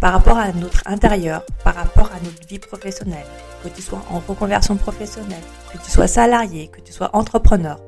par 0.00 0.14
rapport 0.14 0.38
à 0.38 0.50
notre 0.52 0.82
intérieur, 0.86 1.44
par 1.62 1.74
rapport 1.74 2.10
à 2.12 2.20
notre 2.24 2.48
vie 2.48 2.58
professionnelle, 2.58 3.26
que 3.62 3.68
tu 3.68 3.82
sois 3.82 4.02
en 4.10 4.18
reconversion 4.20 4.76
professionnelle, 4.76 5.42
que 5.70 5.76
tu 5.76 5.90
sois 5.90 6.06
salarié, 6.06 6.68
que 6.68 6.80
tu 6.80 6.92
sois 6.92 7.14
entrepreneur. 7.14 7.78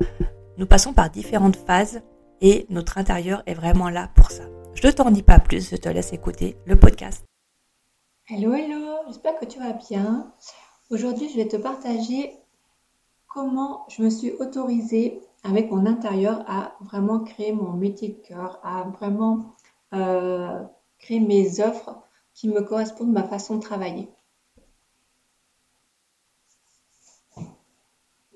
Nous 0.58 0.66
passons 0.66 0.92
par 0.92 1.08
différentes 1.08 1.56
phases 1.56 2.02
et 2.42 2.66
notre 2.68 2.98
intérieur 2.98 3.42
est 3.46 3.54
vraiment 3.54 3.88
là 3.88 4.10
pour 4.14 4.30
ça. 4.30 4.44
Je 4.74 4.86
ne 4.86 4.92
t'en 4.92 5.10
dis 5.10 5.22
pas 5.22 5.40
plus, 5.40 5.70
je 5.70 5.76
te 5.76 5.88
laisse 5.88 6.12
écouter 6.12 6.58
le 6.66 6.76
podcast. 6.76 7.24
Hello, 8.28 8.52
hello, 8.52 8.98
j'espère 9.06 9.38
que 9.38 9.46
tu 9.46 9.58
vas 9.58 9.72
bien. 9.72 10.32
Aujourd'hui, 10.90 11.30
je 11.30 11.36
vais 11.36 11.48
te 11.48 11.56
partager 11.56 12.38
comment 13.26 13.86
je 13.88 14.02
me 14.02 14.10
suis 14.10 14.32
autorisée 14.32 15.22
avec 15.44 15.70
mon 15.70 15.86
intérieur 15.86 16.44
à 16.46 16.74
vraiment 16.82 17.20
créer 17.20 17.52
mon 17.52 17.72
métier 17.72 18.08
de 18.08 18.28
cœur, 18.28 18.60
à 18.62 18.84
vraiment 18.84 19.54
euh, 19.94 20.62
créer 21.02 21.20
mes 21.20 21.60
offres 21.60 22.02
qui 22.32 22.48
me 22.48 22.62
correspondent 22.62 23.16
à 23.16 23.22
ma 23.22 23.28
façon 23.28 23.56
de 23.56 23.60
travailler. 23.60 24.08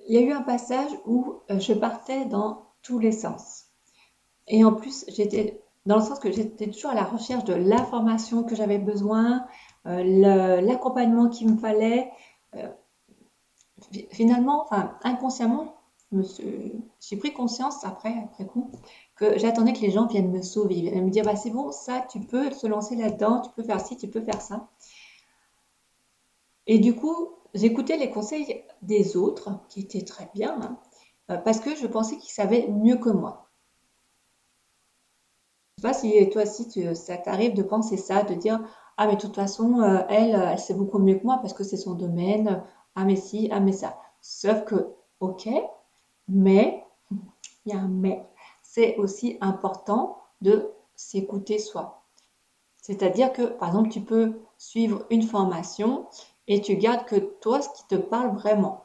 Il 0.08 0.14
y 0.14 0.18
a 0.18 0.20
eu 0.20 0.32
un 0.32 0.42
passage 0.42 0.90
où 1.06 1.40
euh, 1.50 1.58
je 1.58 1.72
partais 1.72 2.26
dans 2.26 2.66
tous 2.82 2.98
les 2.98 3.12
sens. 3.12 3.64
Et 4.46 4.64
en 4.64 4.72
plus, 4.72 5.04
j'étais 5.08 5.60
dans 5.86 5.96
le 5.96 6.02
sens 6.02 6.18
que 6.18 6.30
j'étais 6.30 6.68
toujours 6.70 6.90
à 6.90 6.94
la 6.94 7.04
recherche 7.04 7.44
de 7.44 7.54
l'information 7.54 8.42
que 8.42 8.54
j'avais 8.54 8.78
besoin, 8.78 9.46
euh, 9.86 10.60
l'accompagnement 10.60 11.28
qu'il 11.28 11.52
me 11.52 11.58
fallait. 11.58 12.10
Euh, 12.54 12.68
finalement, 14.10 14.62
enfin, 14.64 14.96
inconsciemment, 15.02 15.75
j'ai 16.12 17.16
pris 17.16 17.32
conscience 17.32 17.84
après, 17.84 18.14
après 18.24 18.46
coup, 18.46 18.70
que 19.16 19.38
j'attendais 19.38 19.72
que 19.72 19.80
les 19.80 19.90
gens 19.90 20.06
viennent 20.06 20.30
me 20.30 20.42
sauver, 20.42 20.74
viennent 20.82 21.04
me 21.04 21.10
dire 21.10 21.24
bah, 21.24 21.36
c'est 21.36 21.50
bon, 21.50 21.72
ça, 21.72 22.06
tu 22.10 22.20
peux 22.20 22.50
se 22.52 22.66
lancer 22.66 22.96
là-dedans, 22.96 23.40
tu 23.40 23.50
peux 23.56 23.62
faire 23.62 23.80
ci, 23.80 23.96
tu 23.96 24.08
peux 24.08 24.20
faire 24.20 24.40
ça. 24.40 24.68
Et 26.66 26.78
du 26.78 26.94
coup, 26.94 27.30
j'écoutais 27.54 27.96
les 27.96 28.10
conseils 28.10 28.64
des 28.82 29.16
autres, 29.16 29.50
qui 29.68 29.80
étaient 29.80 30.04
très 30.04 30.30
bien, 30.34 30.60
hein, 30.60 30.78
euh, 31.30 31.36
parce 31.38 31.60
que 31.60 31.74
je 31.74 31.86
pensais 31.86 32.16
qu'ils 32.16 32.30
savaient 32.30 32.68
mieux 32.68 32.96
que 32.96 33.10
moi. 33.10 33.50
Je 35.78 35.86
ne 35.86 35.92
sais 35.92 35.94
pas 35.94 36.00
si 36.00 36.30
toi 36.30 36.42
aussi, 36.42 36.96
ça 36.96 37.18
t'arrive 37.18 37.54
de 37.54 37.62
penser 37.62 37.96
ça, 37.96 38.22
de 38.22 38.34
dire 38.34 38.60
ah 38.96 39.06
mais 39.06 39.16
de 39.16 39.20
toute 39.20 39.34
façon, 39.34 39.80
euh, 39.80 40.02
elle, 40.08 40.34
elle 40.34 40.58
sait 40.58 40.74
beaucoup 40.74 40.98
mieux 40.98 41.16
que 41.16 41.24
moi 41.24 41.38
parce 41.42 41.52
que 41.52 41.64
c'est 41.64 41.76
son 41.76 41.94
domaine, 41.94 42.62
ah 42.94 43.04
mais 43.04 43.16
si, 43.16 43.48
ah 43.52 43.60
mais 43.60 43.72
ça. 43.72 43.98
Sauf 44.22 44.64
que, 44.64 44.94
ok, 45.20 45.48
mais, 46.28 46.84
il 47.64 47.72
y 47.72 47.76
a 47.76 47.80
un 47.80 47.88
mais, 47.88 48.26
c'est 48.62 48.96
aussi 48.96 49.38
important 49.40 50.22
de 50.40 50.70
s'écouter 50.94 51.58
soi. 51.58 52.02
C'est-à-dire 52.80 53.32
que, 53.32 53.42
par 53.42 53.68
exemple, 53.68 53.88
tu 53.88 54.00
peux 54.00 54.40
suivre 54.58 55.04
une 55.10 55.22
formation 55.22 56.06
et 56.46 56.60
tu 56.60 56.76
gardes 56.76 57.04
que 57.06 57.16
toi 57.16 57.60
ce 57.60 57.68
qui 57.70 57.86
te 57.88 57.96
parle 57.96 58.34
vraiment. 58.34 58.84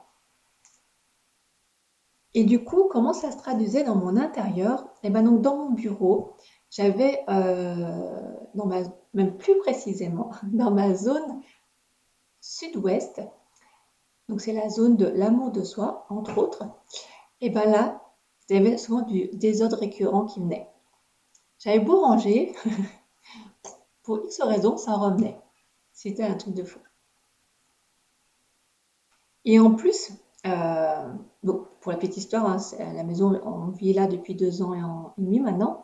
Et 2.33 2.43
du 2.43 2.63
coup, 2.63 2.87
comment 2.89 3.13
ça 3.13 3.31
se 3.31 3.37
traduisait 3.37 3.83
dans 3.83 3.95
mon 3.95 4.15
intérieur? 4.15 4.85
Et 5.03 5.07
eh 5.07 5.09
bien 5.09 5.23
donc 5.23 5.41
dans 5.41 5.57
mon 5.57 5.71
bureau, 5.71 6.35
j'avais, 6.69 7.23
euh, 7.29 8.33
même 9.13 9.37
plus 9.37 9.57
précisément, 9.59 10.31
dans 10.43 10.71
ma 10.71 10.95
zone 10.95 11.41
sud-ouest, 12.39 13.21
donc 14.29 14.41
c'est 14.41 14.53
la 14.53 14.69
zone 14.69 14.95
de 14.95 15.07
l'amour 15.07 15.51
de 15.51 15.63
soi, 15.63 16.05
entre 16.09 16.37
autres, 16.37 16.63
et 17.41 17.49
bien 17.49 17.65
là, 17.65 18.01
avait 18.55 18.77
souvent 18.77 19.01
du 19.01 19.29
désordre 19.33 19.77
récurrent 19.77 20.25
qui 20.25 20.39
venait. 20.39 20.67
J'avais 21.59 21.79
beau 21.79 22.01
ranger, 22.01 22.53
pour 24.03 24.19
X 24.25 24.41
raisons, 24.41 24.77
ça 24.77 24.93
revenait. 24.93 25.37
C'était 25.93 26.23
un 26.23 26.35
truc 26.35 26.53
de 26.53 26.63
fou. 26.63 26.79
Et 29.45 29.59
en 29.59 29.73
plus, 29.73 30.11
euh, 30.45 31.13
pour 31.81 31.91
la 31.91 31.97
petite 31.97 32.17
histoire, 32.17 32.45
hein, 32.45 32.57
la 32.79 33.03
maison, 33.03 33.39
on 33.43 33.69
vit 33.69 33.93
là 33.93 34.07
depuis 34.07 34.35
deux 34.35 34.61
ans 34.61 34.73
et, 34.73 35.21
demi 35.21 35.39
maintenant. 35.39 35.83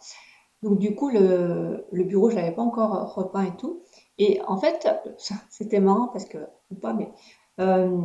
Donc 0.64 0.80
du 0.80 0.96
coup, 0.96 1.10
le, 1.10 1.86
bureau, 1.92 2.30
je 2.30 2.36
l'avais 2.36 2.54
pas 2.54 2.64
encore 2.64 3.14
repeint 3.14 3.44
et 3.44 3.56
tout. 3.58 3.84
Et 4.18 4.42
en 4.48 4.58
fait, 4.58 4.88
c'était 5.50 5.80
marrant 5.80 6.08
parce 6.08 6.26
que, 6.26 6.40
ou 6.72 6.76
pas, 6.76 6.94
mais 6.94 7.12
euh, 7.60 7.98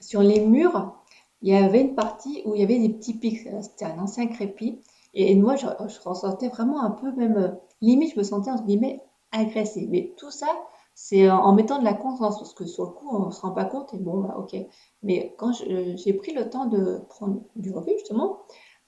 sur 0.00 0.22
les 0.22 0.44
murs, 0.44 0.99
il 1.42 1.52
y 1.52 1.56
avait 1.56 1.80
une 1.80 1.94
partie 1.94 2.42
où 2.44 2.54
il 2.54 2.60
y 2.60 2.64
avait 2.64 2.78
des 2.78 2.90
petits 2.90 3.14
pics. 3.14 3.48
C'était 3.62 3.86
un 3.86 3.98
ancien 3.98 4.26
crépi. 4.26 4.80
Et, 5.14 5.34
moi, 5.34 5.56
je, 5.56 5.66
je, 5.88 6.08
ressentais 6.08 6.48
vraiment 6.48 6.82
un 6.82 6.90
peu, 6.90 7.12
même, 7.12 7.36
euh, 7.36 7.48
limite, 7.80 8.12
je 8.14 8.18
me 8.18 8.22
sentais, 8.22 8.50
entre 8.50 8.64
guillemets, 8.64 9.00
agressée. 9.32 9.86
Mais 9.90 10.12
tout 10.16 10.30
ça, 10.30 10.48
c'est 10.94 11.30
en 11.30 11.52
mettant 11.52 11.78
de 11.78 11.84
la 11.84 11.94
conscience, 11.94 12.38
parce 12.38 12.52
que 12.52 12.66
sur 12.66 12.84
le 12.84 12.90
coup, 12.90 13.08
on 13.10 13.26
ne 13.26 13.30
se 13.30 13.40
rend 13.40 13.52
pas 13.52 13.64
compte, 13.64 13.92
et 13.94 13.98
bon, 13.98 14.20
bah, 14.20 14.36
ok. 14.38 14.56
Mais 15.02 15.34
quand 15.38 15.52
j'ai 15.52 16.12
pris 16.12 16.32
le 16.32 16.50
temps 16.50 16.66
de 16.66 17.00
prendre 17.08 17.40
du 17.56 17.72
recul, 17.72 17.94
justement, 17.94 18.40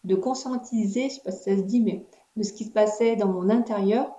de 0.05 0.15
conscientiser, 0.15 1.03
je 1.03 1.07
ne 1.07 1.11
sais 1.11 1.21
pas 1.23 1.33
si 1.33 1.43
ça 1.45 1.57
se 1.57 1.63
dit, 1.63 1.81
mais 1.81 2.07
de 2.37 2.43
ce 2.43 2.53
qui 2.53 2.65
se 2.65 2.71
passait 2.71 3.17
dans 3.17 3.29
mon 3.29 3.49
intérieur, 3.51 4.13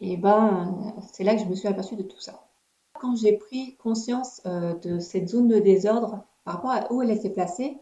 et 0.00 0.16
ben, 0.16 0.94
c'est 1.12 1.24
là 1.24 1.34
que 1.34 1.42
je 1.42 1.46
me 1.46 1.54
suis 1.54 1.68
aperçue 1.68 1.96
de 1.96 2.02
tout 2.02 2.20
ça. 2.20 2.48
Quand 2.94 3.16
j'ai 3.16 3.32
pris 3.32 3.76
conscience 3.76 4.40
euh, 4.46 4.74
de 4.74 4.98
cette 4.98 5.28
zone 5.28 5.48
de 5.48 5.58
désordre 5.58 6.24
par 6.44 6.54
rapport 6.54 6.70
à 6.70 6.92
où 6.92 7.02
elle 7.02 7.10
était 7.10 7.30
placée, 7.30 7.78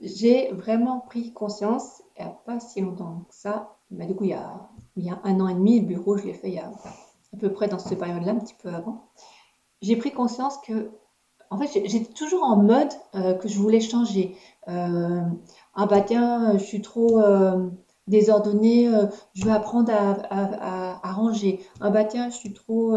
j'ai 0.00 0.52
vraiment 0.52 1.00
pris 1.00 1.32
conscience, 1.32 2.02
il 2.18 2.24
n'y 2.24 2.30
a 2.30 2.32
pas 2.32 2.60
si 2.60 2.80
longtemps 2.80 3.26
que 3.28 3.34
ça, 3.34 3.76
bah, 3.90 4.06
du 4.06 4.14
coup, 4.14 4.24
il 4.24 4.30
y, 4.30 4.34
a, 4.34 4.68
il 4.96 5.04
y 5.04 5.10
a 5.10 5.20
un 5.24 5.40
an 5.40 5.48
et 5.48 5.54
demi, 5.54 5.80
le 5.80 5.86
bureau, 5.86 6.16
je 6.16 6.24
l'ai 6.24 6.34
fait 6.34 6.48
il 6.48 6.54
y 6.54 6.58
a 6.58 6.70
à 6.70 7.36
peu 7.38 7.52
près 7.52 7.68
dans 7.68 7.78
cette 7.78 7.98
période-là, 7.98 8.32
un 8.32 8.38
petit 8.38 8.54
peu 8.54 8.68
avant, 8.68 9.08
j'ai 9.82 9.96
pris 9.96 10.12
conscience 10.12 10.58
que, 10.58 10.90
en 11.50 11.58
fait, 11.58 11.68
j'étais 11.86 12.12
toujours 12.12 12.44
en 12.44 12.56
mode 12.56 12.92
euh, 13.14 13.34
que 13.34 13.48
je 13.48 13.58
voulais 13.58 13.80
changer. 13.80 14.36
Euh, 14.68 15.22
ah 15.74 15.86
bah 15.86 16.02
tiens, 16.02 16.58
je 16.58 16.64
suis 16.64 16.82
trop 16.82 17.20
euh, 17.20 17.68
désordonnée, 18.06 18.90
je 19.34 19.44
vais 19.44 19.52
apprendre 19.52 19.92
à, 19.92 20.98
à, 21.02 21.12
ranger. 21.12 21.60
Ah 21.80 21.90
bah 21.90 22.04
tiens, 22.04 22.28
je 22.30 22.36
suis 22.36 22.52
trop 22.52 22.96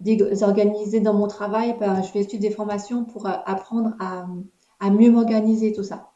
désorganisée 0.00 1.00
dans 1.00 1.14
mon 1.14 1.26
travail, 1.26 1.76
bah, 1.78 2.02
je 2.02 2.12
vais 2.12 2.22
suivre 2.22 2.42
des 2.42 2.50
formations 2.50 3.04
pour 3.04 3.26
apprendre 3.26 3.94
à, 4.00 4.90
mieux 4.90 5.10
m'organiser, 5.10 5.72
tout 5.72 5.82
ça. 5.82 6.12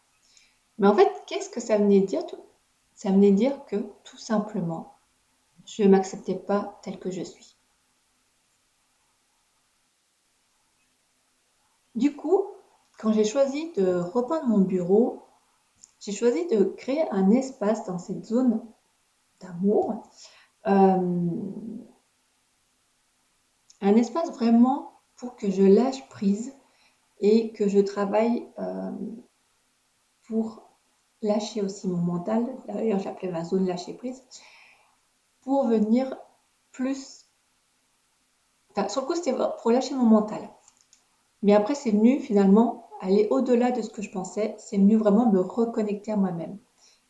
Mais 0.79 0.87
en 0.87 0.95
fait, 0.95 1.11
qu'est-ce 1.27 1.51
que 1.51 1.61
ça 1.61 1.79
venait 1.79 2.01
dire 2.01 2.23
Ça 2.95 3.11
venait 3.11 3.33
dire 3.33 3.65
que 3.67 3.77
tout 4.05 4.19
simplement, 4.19 4.95
je 5.65 5.83
ne 5.83 5.89
m'acceptais 5.89 6.37
pas 6.37 6.79
tel 6.83 6.99
que 6.99 7.11
je 7.11 7.23
suis. 7.23 7.57
Du 11.95 12.17
coup, 12.17 12.43
quand 12.99 13.13
j'ai 13.13 13.25
choisi 13.25 13.73
de 13.73 13.97
repeindre 13.97 14.47
mon 14.47 14.61
bureau, 14.61 15.23
j'ai 16.01 16.13
choisi 16.13 16.47
de 16.47 16.65
créer 16.65 17.09
un 17.11 17.31
espace 17.31 17.85
dans 17.87 17.99
cette 17.99 18.25
zone 18.25 18.63
d'amour. 19.41 20.03
Euh, 20.67 21.29
un 23.83 23.97
espace 23.97 24.31
vraiment 24.31 24.93
pour 25.17 25.37
que 25.37 25.51
je 25.51 25.63
lâche 25.63 26.09
prise 26.09 26.55
et 27.21 27.53
que 27.53 27.69
je 27.69 27.81
travaille 27.81 28.49
euh, 28.59 28.91
pour 30.27 30.63
lâcher 31.21 31.63
aussi 31.63 31.89
mon 31.89 31.99
mental. 31.99 32.47
D'ailleurs, 32.67 33.01
j'appelais 33.01 33.31
ma 33.31 33.45
zone 33.45 33.67
lâcher 33.67 33.95
prise 33.95 34.23
pour 35.43 35.67
venir 35.67 36.17
plus. 36.71 37.27
Enfin, 38.71 38.89
sur 38.89 39.03
le 39.03 39.07
coup, 39.09 39.15
c'était 39.15 39.35
pour 39.61 39.71
lâcher 39.71 39.95
mon 39.95 40.07
mental. 40.07 40.49
Mais 41.43 41.55
après, 41.55 41.75
c'est 41.75 41.91
venu 41.91 42.21
finalement 42.21 42.89
aller 43.01 43.27
au-delà 43.31 43.73
de 43.73 43.83
ce 43.83 43.91
que 43.91 44.01
je 44.01 44.11
pensais. 44.11 44.55
C'est 44.59 44.79
mieux 44.79 44.97
vraiment 44.97 45.31
me 45.31 45.41
reconnecter 45.41 46.13
à 46.13 46.17
moi-même 46.17 46.59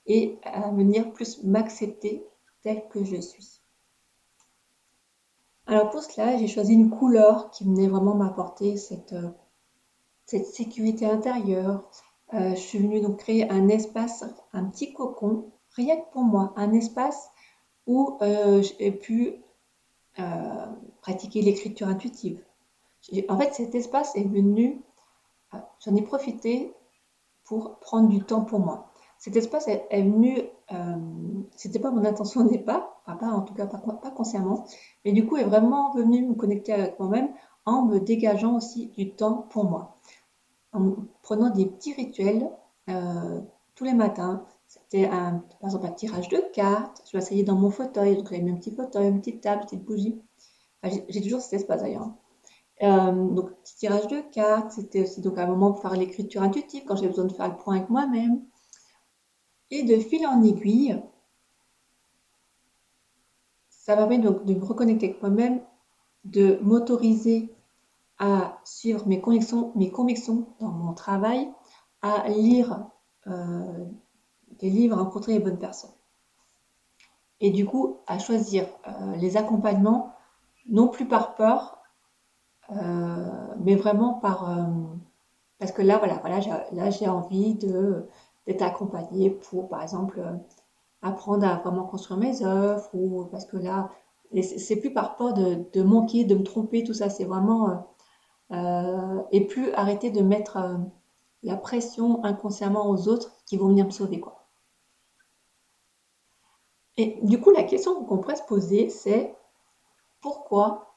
et 0.07 0.39
à 0.43 0.71
venir 0.71 1.13
plus 1.13 1.43
m'accepter 1.45 2.27
tel 2.63 2.89
que 2.89 3.05
je 3.05 3.21
suis. 3.21 3.62
Alors 5.67 5.91
pour 5.91 6.03
cela, 6.03 6.37
j'ai 6.37 6.49
choisi 6.49 6.75
une 6.75 6.91
couleur 6.91 7.51
qui 7.51 7.65
venait 7.65 7.89
vraiment 7.89 8.15
m'apporter 8.15 8.77
cette, 8.77 9.13
euh, 9.13 9.31
sécurité 10.27 11.07
intérieure. 11.07 11.89
Euh, 12.35 12.51
je 12.55 12.61
suis 12.61 12.79
venue 12.79 13.01
donc 13.01 13.19
créer 13.19 13.49
un 13.51 13.69
espace, 13.69 14.25
un 14.53 14.65
petit 14.65 14.93
cocon, 14.93 15.53
rien 15.77 15.97
que 15.97 16.11
pour 16.13 16.23
moi, 16.23 16.53
un 16.57 16.73
espace 16.73 17.31
où 17.87 18.19
euh, 18.23 18.63
j'ai 18.63 18.93
pu 18.93 19.37
pratiquer 21.01 21.41
l'écriture 21.41 21.89
intuitive. 21.89 22.45
En 23.29 23.39
fait, 23.39 23.55
cet 23.55 23.75
espace 23.75 24.15
est 24.15 24.29
venu, 24.29 24.83
j'en 25.53 25.97
ai 25.97 26.03
profité 26.03 26.75
pour 27.45 27.79
prendre 27.79 28.09
du 28.09 28.23
temps 28.23 28.45
pour 28.45 28.61
moi 28.61 28.93
cet 29.23 29.37
espace 29.37 29.69
est, 29.69 30.03
venu, 30.03 30.37
euh, 30.73 30.97
c'était 31.57 31.79
pas 31.79 31.91
mon 31.91 32.05
intention 32.05 32.43
au 32.43 32.49
départ, 32.49 33.01
enfin 33.07 33.17
pas 33.17 33.27
en 33.27 33.43
tout 33.43 33.55
cas 33.55 33.67
pas, 33.67 33.79
pas, 33.79 34.11
consciemment, 34.11 34.65
mais 35.05 35.13
du 35.13 35.27
coup 35.27 35.37
est 35.37 35.45
vraiment 35.45 35.93
venu 35.93 36.27
me 36.27 36.35
connecter 36.35 36.73
avec 36.73 36.99
moi-même 36.99 37.31
en 37.65 37.87
me 37.87 37.99
dégageant 37.99 38.57
aussi 38.57 38.89
du 38.89 39.13
temps 39.15 39.47
pour 39.51 39.65
moi, 39.65 39.97
en 40.73 40.95
prenant 41.23 41.51
des 41.51 41.67
petits 41.67 41.95
rituels 41.95 42.51
euh, 42.89 43.41
tous 43.75 43.85
les 43.85 43.95
matins. 43.95 44.45
C'était 44.67 45.07
par 45.09 45.43
exemple 45.65 45.87
un 45.87 45.93
tirage 45.93 46.29
de 46.29 46.43
cartes, 46.55 47.03
je 47.11 47.17
m'asseyais 47.17 47.43
dans 47.43 47.57
mon 47.57 47.71
fauteuil, 47.71 48.17
donc 48.17 48.31
j'avais 48.31 48.41
mis 48.41 48.53
un 48.53 48.57
petit 48.57 48.75
fauteuil, 48.75 49.09
une 49.09 49.21
petite 49.21 49.43
table, 49.43 49.63
une 49.63 49.67
petite 49.67 49.85
bougie. 49.85 50.23
j'ai 50.83 51.21
toujours 51.21 51.41
cet 51.43 51.53
espace 51.55 51.83
d'ailleurs. 51.83 52.11
Euh, 52.83 53.13
donc 53.13 53.53
petit 53.63 53.77
tirage 53.77 54.09
de 54.09 54.21
cartes, 54.33 54.73
c'était 54.73 55.03
aussi 55.03 55.21
donc 55.21 55.39
un 55.39 55.47
moment 55.47 55.73
pour 55.73 55.83
faire 55.83 55.93
l'écriture 55.93 56.43
intuitive 56.43 56.83
quand 56.85 56.97
j'ai 56.97 57.07
besoin 57.07 57.27
de 57.27 57.33
faire 57.33 57.49
le 57.49 57.57
point 57.57 57.77
avec 57.77 57.91
moi-même. 57.91 58.43
Et 59.73 59.85
de 59.85 59.99
fil 59.99 60.27
en 60.27 60.43
aiguille, 60.43 61.03
ça 63.71 63.97
permet 63.97 64.19
donc 64.19 64.45
de 64.45 64.53
me 64.53 64.63
reconnecter 64.63 65.07
avec 65.07 65.23
moi-même, 65.23 65.63
de 66.27 66.59
m'autoriser 66.61 67.55
à 68.19 68.59
suivre 68.65 69.09
mes 69.09 69.23
convictions, 69.23 69.73
mes 69.75 69.91
convictions 69.91 70.47
dans 70.61 70.69
mon 70.69 70.93
travail, 70.93 71.51
à 72.03 72.29
lire 72.29 72.85
euh, 73.27 73.87
des 74.61 74.69
livres, 74.69 74.99
à 74.99 75.03
rencontrer 75.03 75.33
les 75.33 75.41
bonnes 75.41 75.59
personnes. 75.59 75.97
Et 77.41 77.51
du 77.51 77.65
coup, 77.65 77.97
à 78.07 78.19
choisir 78.19 78.67
euh, 78.87 79.17
les 79.17 79.39
accompagnements, 79.39 80.13
non 80.69 80.89
plus 80.89 81.09
par 81.09 81.35
peur, 81.35 81.79
euh, 82.73 83.55
mais 83.65 83.77
vraiment 83.77 84.13
par... 84.13 84.69
parce 85.59 85.73
que 85.73 85.81
là, 85.81 85.97
voilà, 85.97 86.19
voilà 86.19 86.41
là 86.73 86.91
j'ai 86.91 87.09
envie 87.09 87.55
de 87.55 88.07
d'être 88.47 88.63
accompagnée 88.63 89.31
pour, 89.31 89.69
par 89.69 89.83
exemple, 89.83 90.21
euh, 90.21 90.33
apprendre 91.03 91.47
à 91.47 91.57
vraiment 91.57 91.85
construire 91.85 92.19
mes 92.21 92.45
œuvres, 92.45 92.89
ou 92.95 93.25
parce 93.27 93.45
que 93.45 93.57
là, 93.57 93.91
c'est 94.43 94.77
plus 94.77 94.93
par 94.93 95.17
peur 95.17 95.35
de, 95.35 95.83
manquer, 95.83 96.25
de 96.25 96.35
me 96.35 96.43
tromper, 96.43 96.85
tout 96.85 96.95
ça, 96.95 97.11
c'est 97.11 97.25
vraiment. 97.25 97.71
Euh, 97.71 97.75
euh, 98.53 99.23
et 99.31 99.47
plus 99.47 99.73
arrêter 99.73 100.11
de 100.11 100.21
mettre 100.21 100.59
la 101.43 101.57
pression 101.57 102.23
inconsciemment 102.25 102.91
aux 102.91 103.09
autres 103.09 103.33
qui 103.47 103.57
vont 103.57 103.69
venir 103.69 103.87
me 103.87 103.91
sauver, 103.91 104.21
quoi. 104.21 104.47
Et 106.99 107.19
du 107.23 107.41
coup, 107.41 107.51
la 107.51 107.63
question 107.63 108.05
qu'on 108.05 108.19
pourrait 108.19 108.37
se 108.37 108.43
poser, 108.43 108.91
c'est 108.91 109.35
pourquoi, 110.21 110.97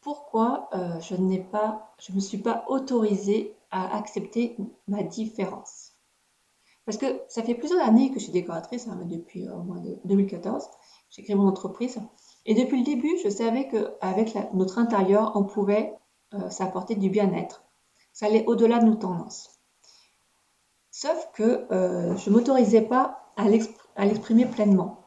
pourquoi 0.00 0.70
je 1.00 1.16
n'ai 1.16 1.40
pas, 1.40 1.92
je 1.98 2.12
me 2.12 2.20
suis 2.20 2.38
pas 2.38 2.64
autorisée 2.68 3.56
à 3.72 3.96
accepter 3.96 4.56
ma 4.86 5.02
différence? 5.02 5.89
Parce 6.90 6.98
que 6.98 7.20
ça 7.28 7.44
fait 7.44 7.54
plusieurs 7.54 7.86
années 7.86 8.10
que 8.10 8.18
je 8.18 8.24
suis 8.24 8.32
décoratrice, 8.32 8.88
hein, 8.88 8.98
depuis 9.04 9.46
euh, 9.46 9.54
au 9.54 9.62
moins 9.62 9.80
2014. 10.06 10.64
J'ai 11.10 11.22
créé 11.22 11.36
mon 11.36 11.46
entreprise. 11.46 12.00
Et 12.46 12.54
depuis 12.54 12.80
le 12.80 12.84
début, 12.84 13.16
je 13.22 13.28
savais 13.28 13.68
qu'avec 13.68 14.36
notre 14.54 14.76
intérieur, 14.78 15.30
on 15.36 15.44
pouvait 15.44 15.94
euh, 16.34 16.50
s'apporter 16.50 16.96
du 16.96 17.08
bien-être. 17.08 17.62
Ça 18.12 18.26
allait 18.26 18.44
au-delà 18.46 18.80
de 18.80 18.86
nos 18.86 18.96
tendances. 18.96 19.60
Sauf 20.90 21.30
que 21.32 21.72
euh, 21.72 22.16
je 22.16 22.28
ne 22.28 22.34
m'autorisais 22.34 22.82
pas 22.82 23.22
à 23.36 23.48
l'exprimer 23.48 24.46
pleinement. 24.46 25.04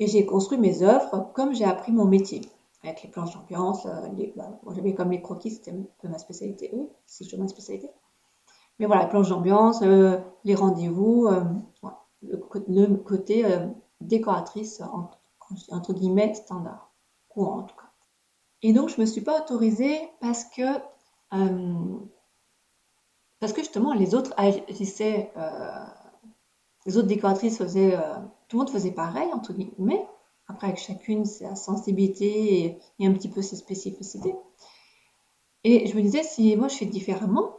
Et 0.00 0.06
j'ai 0.06 0.26
construit 0.26 0.58
mes 0.58 0.82
œuvres 0.82 1.32
comme 1.34 1.54
j'ai 1.54 1.64
appris 1.64 1.92
mon 1.92 2.04
métier. 2.04 2.42
Avec 2.82 3.02
les 3.02 3.08
planches 3.08 3.32
d'ambiance, 3.32 3.86
bah, 4.36 4.60
j'avais 4.74 4.92
comme 4.92 5.12
les 5.12 5.22
croquis, 5.22 5.50
c'était 5.50 5.70
un 5.70 5.86
peu 6.02 6.08
ma 6.08 6.18
spécialité, 6.18 6.68
oui, 6.74 6.90
c'est 7.06 7.24
toujours 7.24 7.40
ma 7.40 7.48
spécialité. 7.48 7.88
Mais 8.78 8.86
voilà, 8.86 9.06
planche 9.06 9.28
d'ambiance, 9.28 9.82
euh, 9.82 10.18
les 10.44 10.54
rendez-vous, 10.54 11.26
euh, 11.28 11.44
le, 12.22 12.96
côté 12.96 13.44
euh, 13.44 13.68
décoratrice, 14.00 14.82
entre, 15.70 15.92
guillemets, 15.92 16.34
standard, 16.34 16.92
courant 17.28 17.60
en 17.60 17.62
tout 17.62 17.76
cas. 17.76 17.90
Et 18.62 18.72
donc, 18.72 18.88
je 18.88 18.96
ne 18.96 19.02
me 19.02 19.06
suis 19.06 19.20
pas 19.20 19.40
autorisée 19.40 20.00
parce 20.20 20.44
que, 20.44 20.62
parce 23.40 23.52
que 23.52 23.60
justement, 23.60 23.92
les 23.92 24.14
autres 24.14 24.32
agissaient, 24.38 25.30
les 26.86 26.96
autres 26.96 27.08
décoratrices 27.08 27.58
faisaient, 27.58 27.98
tout 28.48 28.56
le 28.56 28.64
monde 28.64 28.70
faisait 28.70 28.92
pareil, 28.92 29.28
entre 29.34 29.52
guillemets. 29.52 30.08
Après, 30.48 30.68
avec 30.68 30.78
chacune 30.78 31.26
sa 31.26 31.54
sensibilité 31.56 32.78
et 32.98 33.06
un 33.06 33.12
petit 33.12 33.28
peu 33.28 33.42
ses 33.42 33.56
spécificités. 33.56 34.34
Et 35.62 35.86
je 35.86 35.96
me 35.96 36.02
disais, 36.02 36.22
si 36.22 36.56
moi 36.56 36.68
je 36.68 36.76
fais 36.76 36.86
différemment, 36.86 37.54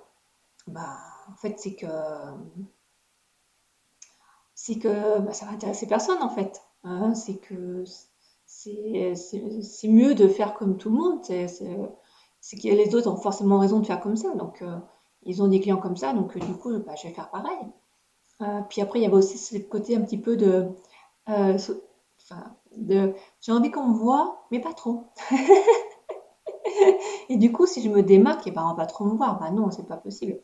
bah, 0.67 0.97
en 1.29 1.35
fait, 1.35 1.59
c'est 1.59 1.75
que 1.75 1.87
c'est 4.53 4.79
que 4.79 5.19
bah, 5.19 5.33
ça 5.33 5.45
va 5.45 5.51
intéresser 5.51 5.87
personne 5.87 6.21
en 6.21 6.29
fait. 6.29 6.61
Hein. 6.83 7.13
c'est 7.13 7.37
que 7.37 7.83
c'est 8.45 9.87
mieux 9.87 10.15
de 10.15 10.27
faire 10.27 10.53
comme 10.53 10.77
tout 10.77 10.89
le 10.89 10.95
monde. 10.95 11.23
C'est 11.25 12.57
que 12.57 12.67
les 12.67 12.95
autres 12.95 13.09
ont 13.09 13.17
forcément 13.17 13.59
raison 13.59 13.79
de 13.79 13.85
faire 13.85 13.99
comme 13.99 14.15
ça. 14.15 14.33
Donc, 14.35 14.61
euh, 14.61 14.77
ils 15.23 15.41
ont 15.41 15.47
des 15.47 15.59
clients 15.59 15.77
comme 15.77 15.97
ça. 15.97 16.13
Donc, 16.13 16.35
euh, 16.35 16.39
du 16.39 16.53
coup, 16.53 16.77
bah, 16.79 16.95
je 16.95 17.07
vais 17.07 17.13
faire 17.13 17.29
pareil. 17.29 17.57
Euh, 18.41 18.61
puis 18.69 18.81
après, 18.81 18.99
il 18.99 19.03
y 19.03 19.05
avait 19.05 19.15
aussi 19.15 19.37
ce 19.37 19.57
côté 19.57 19.95
un 19.95 20.01
petit 20.01 20.17
peu 20.17 20.37
de. 20.37 20.69
de 22.77 23.13
j'ai 23.41 23.51
envie 23.51 23.71
qu'on 23.71 23.87
me 23.87 23.97
voit, 23.97 24.45
mais 24.51 24.59
pas 24.59 24.73
trop. 24.73 25.05
et 27.29 27.37
du 27.37 27.51
coup, 27.51 27.65
si 27.65 27.81
je 27.81 27.89
me 27.89 28.03
démarque, 28.03 28.47
et 28.47 28.51
ben, 28.51 28.67
on 28.69 28.75
va 28.75 28.85
trop 28.85 29.05
me 29.05 29.15
voir. 29.15 29.39
Ben 29.39 29.51
non, 29.51 29.71
c'est 29.71 29.87
pas 29.87 29.97
possible. 29.97 30.39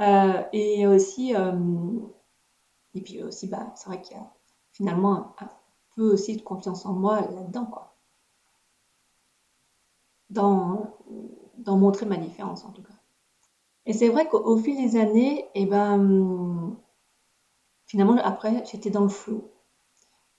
Euh, 0.00 0.42
et 0.52 0.86
aussi, 0.86 1.34
euh, 1.34 1.52
et 2.94 3.00
puis 3.00 3.22
aussi, 3.22 3.48
bah, 3.48 3.72
c'est 3.76 3.88
vrai 3.88 4.00
qu'il 4.02 4.16
y 4.16 4.20
a 4.20 4.32
finalement 4.72 5.34
un, 5.40 5.48
peu 5.96 6.12
aussi 6.12 6.36
de 6.36 6.42
confiance 6.42 6.84
en 6.84 6.92
moi 6.92 7.20
là-dedans, 7.22 7.66
quoi. 7.66 7.96
Dans, 10.28 10.96
dans 11.58 11.76
montrer 11.78 12.04
ma 12.06 12.16
différence, 12.16 12.64
en 12.64 12.70
tout 12.70 12.82
cas. 12.82 12.92
Et 13.86 13.92
c'est 13.92 14.08
vrai 14.08 14.28
qu'au 14.28 14.56
fil 14.58 14.76
des 14.76 14.98
années, 14.98 15.48
et 15.54 15.64
ben, 15.66 16.76
finalement, 17.86 18.16
après, 18.16 18.64
j'étais 18.70 18.90
dans 18.90 19.02
le 19.02 19.08
flou. 19.08 19.44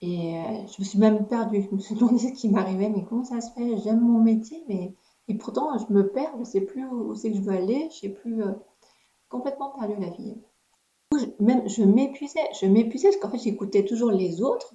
Et 0.01 0.37
euh, 0.37 0.67
je 0.67 0.81
me 0.81 0.85
suis 0.85 0.99
même 0.99 1.27
perdue. 1.27 1.63
Je 1.69 1.75
me 1.75 1.79
suis 1.79 1.95
demandé 1.95 2.19
ce 2.19 2.33
qui 2.33 2.49
m'arrivait, 2.49 2.89
mais 2.89 3.03
comment 3.03 3.23
ça 3.23 3.41
se 3.41 3.51
fait? 3.51 3.77
J'aime 3.77 4.01
mon 4.01 4.19
métier, 4.19 4.63
mais 4.67 4.93
et 5.27 5.35
pourtant 5.35 5.77
je 5.77 5.91
me 5.93 6.07
perds, 6.07 6.31
je 6.35 6.39
ne 6.39 6.45
sais 6.45 6.61
plus 6.61 6.85
où 6.85 7.13
c'est 7.15 7.31
que 7.31 7.37
je 7.37 7.41
veux 7.41 7.53
aller, 7.53 7.89
je 7.91 7.97
sais 7.97 8.09
plus 8.09 8.41
complètement 9.29 9.71
perdu 9.71 9.95
la 9.99 10.09
vie. 10.09 10.35
Même 11.39 11.67
je 11.67 11.83
m'épuisais, 11.83 12.47
je 12.59 12.65
m'épuisais 12.65 13.09
parce 13.09 13.21
qu'en 13.21 13.29
fait 13.29 13.43
j'écoutais 13.43 13.83
toujours 13.83 14.11
les 14.11 14.41
autres 14.41 14.73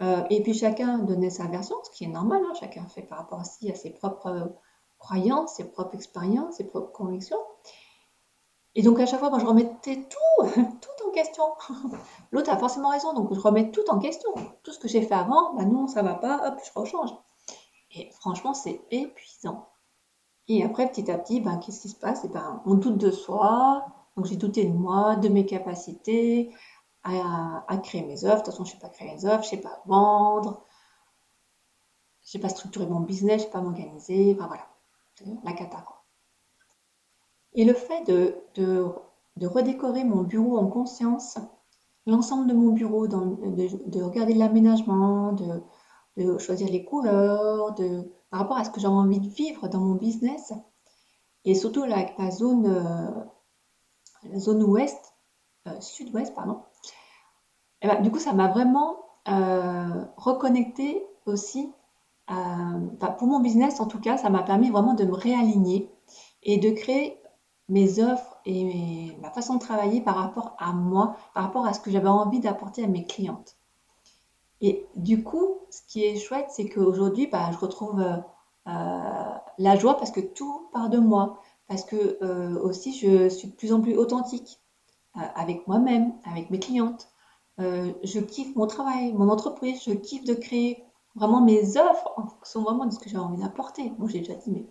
euh, 0.00 0.22
et 0.30 0.42
puis 0.42 0.54
chacun 0.54 0.98
donnait 0.98 1.30
sa 1.30 1.46
version, 1.46 1.76
ce 1.84 1.90
qui 1.90 2.04
est 2.04 2.08
normal, 2.08 2.42
hein. 2.44 2.52
chacun 2.58 2.86
fait 2.86 3.02
par 3.02 3.18
rapport 3.18 3.40
aussi 3.40 3.70
à 3.70 3.74
ses 3.74 3.90
propres 3.90 4.52
croyances, 4.98 5.54
ses 5.54 5.64
propres 5.64 5.94
expériences, 5.94 6.56
ses 6.56 6.64
propres 6.64 6.92
convictions. 6.92 7.38
Et 8.74 8.82
donc 8.82 9.00
à 9.00 9.06
chaque 9.06 9.20
fois, 9.20 9.30
moi, 9.30 9.38
je 9.38 9.46
remettais 9.46 10.08
tout, 10.08 10.46
tout 10.54 11.06
en 11.06 11.10
question. 11.12 11.44
L'autre 12.30 12.50
a 12.50 12.56
forcément 12.56 12.90
raison, 12.90 13.12
donc 13.12 13.32
je 13.34 13.40
remets 13.40 13.70
tout 13.70 13.88
en 13.88 13.98
question. 13.98 14.30
Tout 14.62 14.72
ce 14.72 14.78
que 14.78 14.88
j'ai 14.88 15.02
fait 15.02 15.14
avant, 15.14 15.54
bah 15.54 15.64
non, 15.64 15.86
ça 15.86 16.02
va 16.02 16.14
pas, 16.14 16.48
hop, 16.48 16.60
je 16.64 16.70
rechange. 16.78 17.10
Et 17.94 18.10
franchement, 18.12 18.54
c'est 18.54 18.80
épuisant. 18.90 19.68
Et 20.48 20.64
après, 20.64 20.88
petit 20.88 21.10
à 21.10 21.18
petit, 21.18 21.40
ben, 21.40 21.58
qu'est-ce 21.58 21.82
qui 21.82 21.88
se 21.88 21.96
passe? 21.96 22.24
Et 22.24 22.28
eh 22.30 22.32
ben, 22.32 22.62
On 22.66 22.74
doute 22.74 22.98
de 22.98 23.10
soi. 23.10 23.86
Donc 24.16 24.26
j'ai 24.26 24.36
douté 24.36 24.64
de 24.64 24.72
moi, 24.72 25.16
de 25.16 25.28
mes 25.28 25.46
capacités 25.46 26.54
à, 27.04 27.76
créer 27.82 28.02
mes 28.02 28.24
œuvres. 28.24 28.36
De 28.36 28.44
toute 28.44 28.52
façon, 28.52 28.64
je 28.64 28.70
ne 28.70 28.74
sais 28.74 28.80
pas 28.80 28.88
créer 28.88 29.12
mes 29.12 29.24
œuvres, 29.24 29.42
je 29.42 29.48
ne 29.48 29.50
sais 29.50 29.60
pas 29.60 29.82
vendre, 29.86 30.64
je 32.22 32.28
ne 32.28 32.30
sais 32.32 32.38
pas 32.38 32.48
structurer 32.48 32.86
mon 32.86 33.00
business, 33.00 33.42
je 33.42 33.46
ne 33.46 33.52
sais 33.52 33.52
pas 33.52 33.60
m'organiser. 33.60 34.36
Enfin 34.38 34.46
voilà, 34.48 34.66
la 35.44 35.52
cata 35.52 35.80
quoi. 35.80 36.01
Et 37.54 37.64
le 37.64 37.74
fait 37.74 38.04
de, 38.04 38.34
de, 38.54 39.46
redécorer 39.46 40.04
mon 40.04 40.22
bureau 40.22 40.56
en 40.58 40.68
conscience, 40.68 41.38
l'ensemble 42.06 42.46
de 42.48 42.54
mon 42.54 42.72
bureau, 42.72 43.06
de, 43.06 43.90
de 43.90 44.02
regarder 44.02 44.34
l'aménagement, 44.34 45.32
de, 45.32 45.62
de 46.16 46.38
choisir 46.38 46.68
les 46.68 46.84
couleurs, 46.84 47.74
de, 47.74 48.12
par 48.30 48.40
rapport 48.40 48.56
à 48.56 48.64
ce 48.64 48.70
que 48.70 48.80
j'ai 48.80 48.86
envie 48.86 49.20
de 49.20 49.28
vivre 49.28 49.68
dans 49.68 49.80
mon 49.80 49.94
business, 49.94 50.52
Et 51.44 51.54
surtout 51.54 51.84
là, 51.84 51.96
avec 51.96 52.18
ma 52.18 52.30
zone, 52.30 52.66
euh, 52.66 53.10
la 54.24 54.38
zone 54.38 54.62
ouest, 54.62 55.14
euh, 55.68 55.80
sud-ouest, 55.80 56.34
pardon. 56.34 56.60
Et 57.82 57.88
ben, 57.88 58.00
du 58.00 58.10
coup, 58.10 58.18
ça 58.18 58.32
m'a 58.32 58.48
vraiment 58.48 58.96
euh, 59.28 60.04
reconnecté 60.16 61.04
aussi. 61.26 61.72
pour 63.18 63.28
mon 63.28 63.40
business, 63.40 63.80
en 63.80 63.86
tout 63.86 64.00
cas, 64.00 64.16
ça 64.16 64.30
m'a 64.30 64.42
permis 64.42 64.70
vraiment 64.70 64.94
de 64.94 65.04
me 65.04 65.14
réaligner 65.14 65.90
et 66.42 66.58
de 66.58 66.70
créer 66.70 67.18
mes 67.68 68.02
offres 68.02 68.38
et 68.44 69.16
ma 69.20 69.30
façon 69.30 69.54
de 69.54 69.60
travailler 69.60 70.00
par 70.00 70.16
rapport 70.16 70.56
à 70.58 70.72
moi, 70.72 71.16
par 71.34 71.44
rapport 71.44 71.66
à 71.66 71.72
ce 71.72 71.80
que 71.80 71.90
j'avais 71.90 72.08
envie 72.08 72.40
d'apporter 72.40 72.84
à 72.84 72.86
mes 72.86 73.04
clientes. 73.04 73.56
Et 74.60 74.86
du 74.94 75.22
coup, 75.24 75.58
ce 75.70 75.82
qui 75.88 76.04
est 76.04 76.16
chouette, 76.16 76.46
c'est 76.50 76.68
qu'aujourd'hui, 76.68 77.26
bah, 77.26 77.50
je 77.52 77.58
retrouve 77.58 78.00
euh, 78.68 79.34
la 79.58 79.76
joie 79.76 79.96
parce 79.96 80.12
que 80.12 80.20
tout 80.20 80.68
part 80.72 80.88
de 80.88 80.98
moi, 80.98 81.40
parce 81.66 81.84
que 81.84 82.18
euh, 82.22 82.60
aussi 82.62 82.96
je 82.96 83.28
suis 83.28 83.48
de 83.48 83.54
plus 83.54 83.72
en 83.72 83.80
plus 83.80 83.96
authentique 83.96 84.60
euh, 85.16 85.20
avec 85.34 85.66
moi-même, 85.66 86.12
avec 86.24 86.50
mes 86.50 86.60
clientes. 86.60 87.08
je 87.58 88.20
kiffe 88.20 88.54
mon 88.56 88.66
travail, 88.66 89.12
mon 89.12 89.28
entreprise, 89.28 89.82
je 89.84 89.92
kiffe 89.92 90.24
de 90.24 90.34
créer 90.34 90.84
vraiment 91.14 91.40
mes 91.42 91.76
offres 91.76 92.12
en 92.16 92.26
fonction 92.26 92.62
vraiment 92.62 92.86
de 92.86 92.92
ce 92.92 92.98
que 92.98 93.08
j'ai 93.08 93.18
envie 93.18 93.42
d'apporter. 93.42 93.92
Moi, 93.98 94.08
j'ai 94.08 94.20
déjà 94.20 94.34
dit, 94.34 94.50
mais 94.50 94.66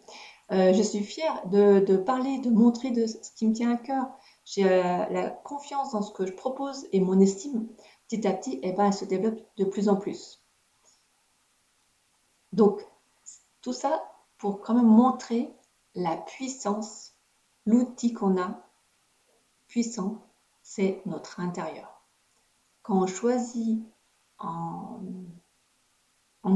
je 0.52 0.82
suis 0.82 1.04
fière 1.04 1.48
de, 1.48 1.98
parler, 1.98 2.40
de 2.40 2.50
montrer 2.50 2.92
de 2.92 3.08
ce 3.08 3.32
qui 3.36 3.48
me 3.48 3.54
tient 3.54 3.72
à 3.72 3.78
cœur. 3.78 4.08
J'ai 4.44 4.64
la 4.64 5.30
confiance 5.30 5.92
dans 5.92 6.02
ce 6.02 6.12
que 6.12 6.26
je 6.26 6.34
propose 6.34 6.88
et 6.92 7.00
mon 7.00 7.20
estime, 7.20 7.68
petit 8.08 8.28
à 8.28 8.34
petit, 8.34 8.60
eh 8.62 8.74
ben, 8.74 8.88
elle 8.88 8.94
se 8.94 9.06
développe 9.06 9.40
de 9.58 9.64
plus 9.64 9.88
en 9.88 9.96
plus. 9.96 10.42
Donc, 12.52 12.86
tout 13.62 13.74
ça 13.74 14.04
pour 14.38 14.62
quand 14.62 14.74
même 14.74 14.88
montrer 14.88 15.54
la 15.96 16.18
puissance, 16.18 17.14
l'outil 17.66 18.14
qu'on 18.14 18.42
a 18.42 18.60
puissant, 19.68 20.26
c'est 20.64 21.02
notre 21.06 21.40
intérieur. 21.40 22.02
Quand 22.82 23.04
on 23.04 23.08
choisit 23.08 23.84
en, 24.40 25.00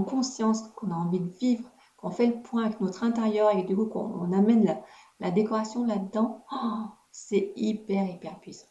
conscience 0.08 0.68
qu'on 0.76 0.92
a 0.92 0.96
envie 0.96 1.20
de 1.20 1.30
vivre, 1.30 1.70
qu'on 2.06 2.12
fait 2.12 2.28
le 2.28 2.40
point 2.40 2.66
avec 2.66 2.80
notre 2.82 3.04
intérieur 3.04 3.58
et 3.58 3.64
du 3.64 3.76
coup 3.76 3.88
qu'on 3.88 4.32
amène 4.32 4.80
la, 5.20 5.32
décoration 5.32 5.88
là-dedans, 5.88 6.46
oh, 6.52 6.84
c'est 7.12 7.52
hyper, 7.56 8.08
hyper 8.08 8.40
puissant. 8.40 8.68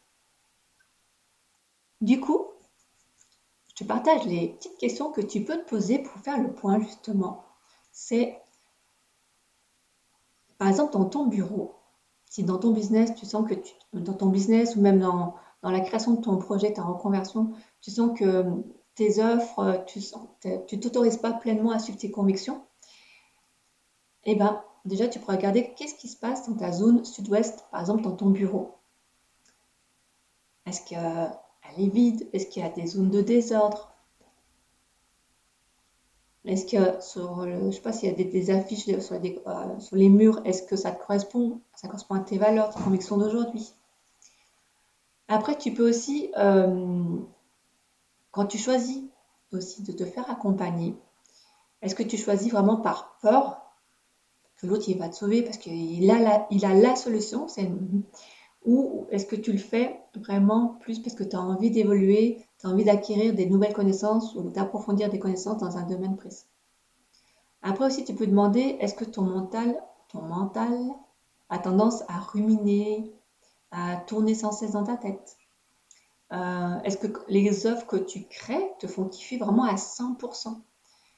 Du 1.99 2.21
coup, 2.21 2.45
je 3.67 3.75
te 3.75 3.83
partage 3.83 4.25
les 4.25 4.53
petites 4.53 4.77
questions 4.77 5.11
que 5.11 5.19
tu 5.19 5.43
peux 5.43 5.57
te 5.57 5.67
poser 5.67 5.99
pour 5.99 6.17
faire 6.21 6.41
le 6.41 6.53
point 6.53 6.79
justement 6.79 7.43
c'est, 7.91 8.41
par 10.57 10.69
exemple, 10.69 10.93
dans 10.93 11.05
ton 11.05 11.27
bureau, 11.27 11.75
si 12.25 12.43
dans 12.43 12.57
ton 12.57 12.71
business, 12.71 13.15
tu 13.15 13.25
sens 13.25 13.47
que 13.47 13.53
tu, 13.53 13.73
dans 13.91 14.13
ton 14.13 14.27
business 14.27 14.77
ou 14.77 14.81
même 14.81 14.99
dans, 14.99 15.35
la 15.61 15.79
création 15.81 16.13
de 16.13 16.21
ton 16.21 16.37
projet, 16.37 16.71
ta 16.73 16.83
reconversion, 16.83 17.51
tu 17.81 17.91
sens 17.91 18.17
que 18.17 18.45
tes 18.95 19.21
offres, 19.21 19.83
tu 19.87 19.99
ne 19.99 20.81
t'autorises 20.81 21.17
pas 21.17 21.33
pleinement 21.33 21.71
à 21.71 21.79
suivre 21.79 21.97
tes 21.97 22.11
convictions, 22.11 22.61
eh 24.25 24.35
bien, 24.35 24.63
déjà, 24.85 25.07
tu 25.07 25.19
pourrais 25.19 25.37
regarder 25.37 25.73
qu'est-ce 25.75 25.95
qui 25.95 26.07
se 26.07 26.17
passe 26.17 26.47
dans 26.49 26.55
ta 26.55 26.71
zone 26.71 27.05
sud-ouest, 27.05 27.65
par 27.71 27.81
exemple, 27.81 28.03
dans 28.03 28.15
ton 28.15 28.29
bureau. 28.29 28.75
Est-ce 30.65 30.81
qu'elle 30.83 31.83
est 31.83 31.89
vide? 31.89 32.27
Est-ce 32.33 32.47
qu'il 32.47 32.63
y 32.63 32.65
a 32.65 32.69
des 32.69 32.87
zones 32.87 33.11
de 33.11 33.21
désordre? 33.21 33.91
Est-ce 36.45 36.65
que 36.65 37.01
sur 37.01 37.43
je 37.45 37.71
sais 37.71 37.81
pas 37.81 37.91
s'il 37.91 38.09
y 38.09 38.11
a 38.11 38.15
des, 38.15 38.51
affiches 38.51 38.87
euh, 38.87 38.99
sur, 39.79 39.95
les 39.95 40.09
murs, 40.09 40.41
est-ce 40.45 40.61
que 40.61 40.75
ça 40.75 40.91
correspond, 40.91 41.59
ça 41.73 41.87
correspond 41.87 42.15
à 42.15 42.19
tes 42.19 42.37
valeurs, 42.37 42.69
tes 42.69 42.83
convictions 42.83 43.17
d'aujourd'hui? 43.17 43.73
Après, 45.27 45.57
tu 45.57 45.73
peux 45.73 45.89
aussi, 45.89 46.31
euh, 46.37 47.17
quand 48.29 48.45
tu 48.45 48.59
choisis 48.59 49.03
aussi 49.51 49.81
de 49.81 49.91
te 49.91 50.05
faire 50.05 50.29
accompagner, 50.29 50.95
est-ce 51.81 51.95
que 51.95 52.03
tu 52.03 52.17
choisis 52.17 52.51
vraiment 52.51 52.77
par 52.77 53.17
peur 53.21 53.64
l'autre 54.63 54.87
il 54.87 54.97
va 54.97 55.09
te 55.09 55.15
sauver 55.15 55.41
parce 55.41 55.57
qu'il 55.57 56.09
a 56.09 56.43
la, 56.73 56.95
solution, 56.95 57.47
ou 58.65 59.05
est-ce 59.11 59.25
que 59.25 59.35
tu 59.35 59.51
le 59.51 59.57
fais 59.59 59.99
vraiment 60.15 60.77
plus 60.79 60.99
parce 60.99 61.15
que 61.15 61.23
tu 61.23 61.35
as 61.35 61.41
envie 61.41 61.69
d'évoluer, 61.69 62.43
tu 62.59 62.67
as 62.67 62.69
envie 62.69 62.83
d'acquérir 62.83 63.33
des 63.33 63.45
nouvelles 63.45 63.73
connaissances 63.73 64.33
ou 64.35 64.49
d'approfondir 64.49 65.09
des 65.09 65.19
connaissances 65.19 65.59
dans 65.59 65.77
un 65.77 65.83
domaine 65.83 66.15
précis? 66.15 66.47
Après 67.61 67.85
aussi, 67.85 68.05
tu 68.05 68.13
peux 68.15 68.27
demander, 68.27 68.77
est-ce 68.79 68.93
que 68.93 69.05
ton 69.05 69.23
mental, 69.23 69.75
ton 70.09 70.21
mental 70.21 70.77
a 71.49 71.59
tendance 71.59 72.03
à 72.07 72.19
ruminer, 72.19 73.11
à 73.71 73.97
tourner 73.97 74.35
sans 74.35 74.51
cesse 74.51 74.71
dans 74.71 74.83
ta 74.83 74.97
tête? 74.97 75.37
Euh, 76.31 76.79
Est-ce 76.83 76.97
que 76.97 77.07
les 77.27 77.67
œuvres 77.67 77.85
que 77.85 77.97
tu 77.97 78.25
crées 78.25 78.71
te 78.79 78.87
font 78.87 79.05
kiffer 79.05 79.37
vraiment 79.37 79.63
à 79.63 79.75
100% 79.75 80.61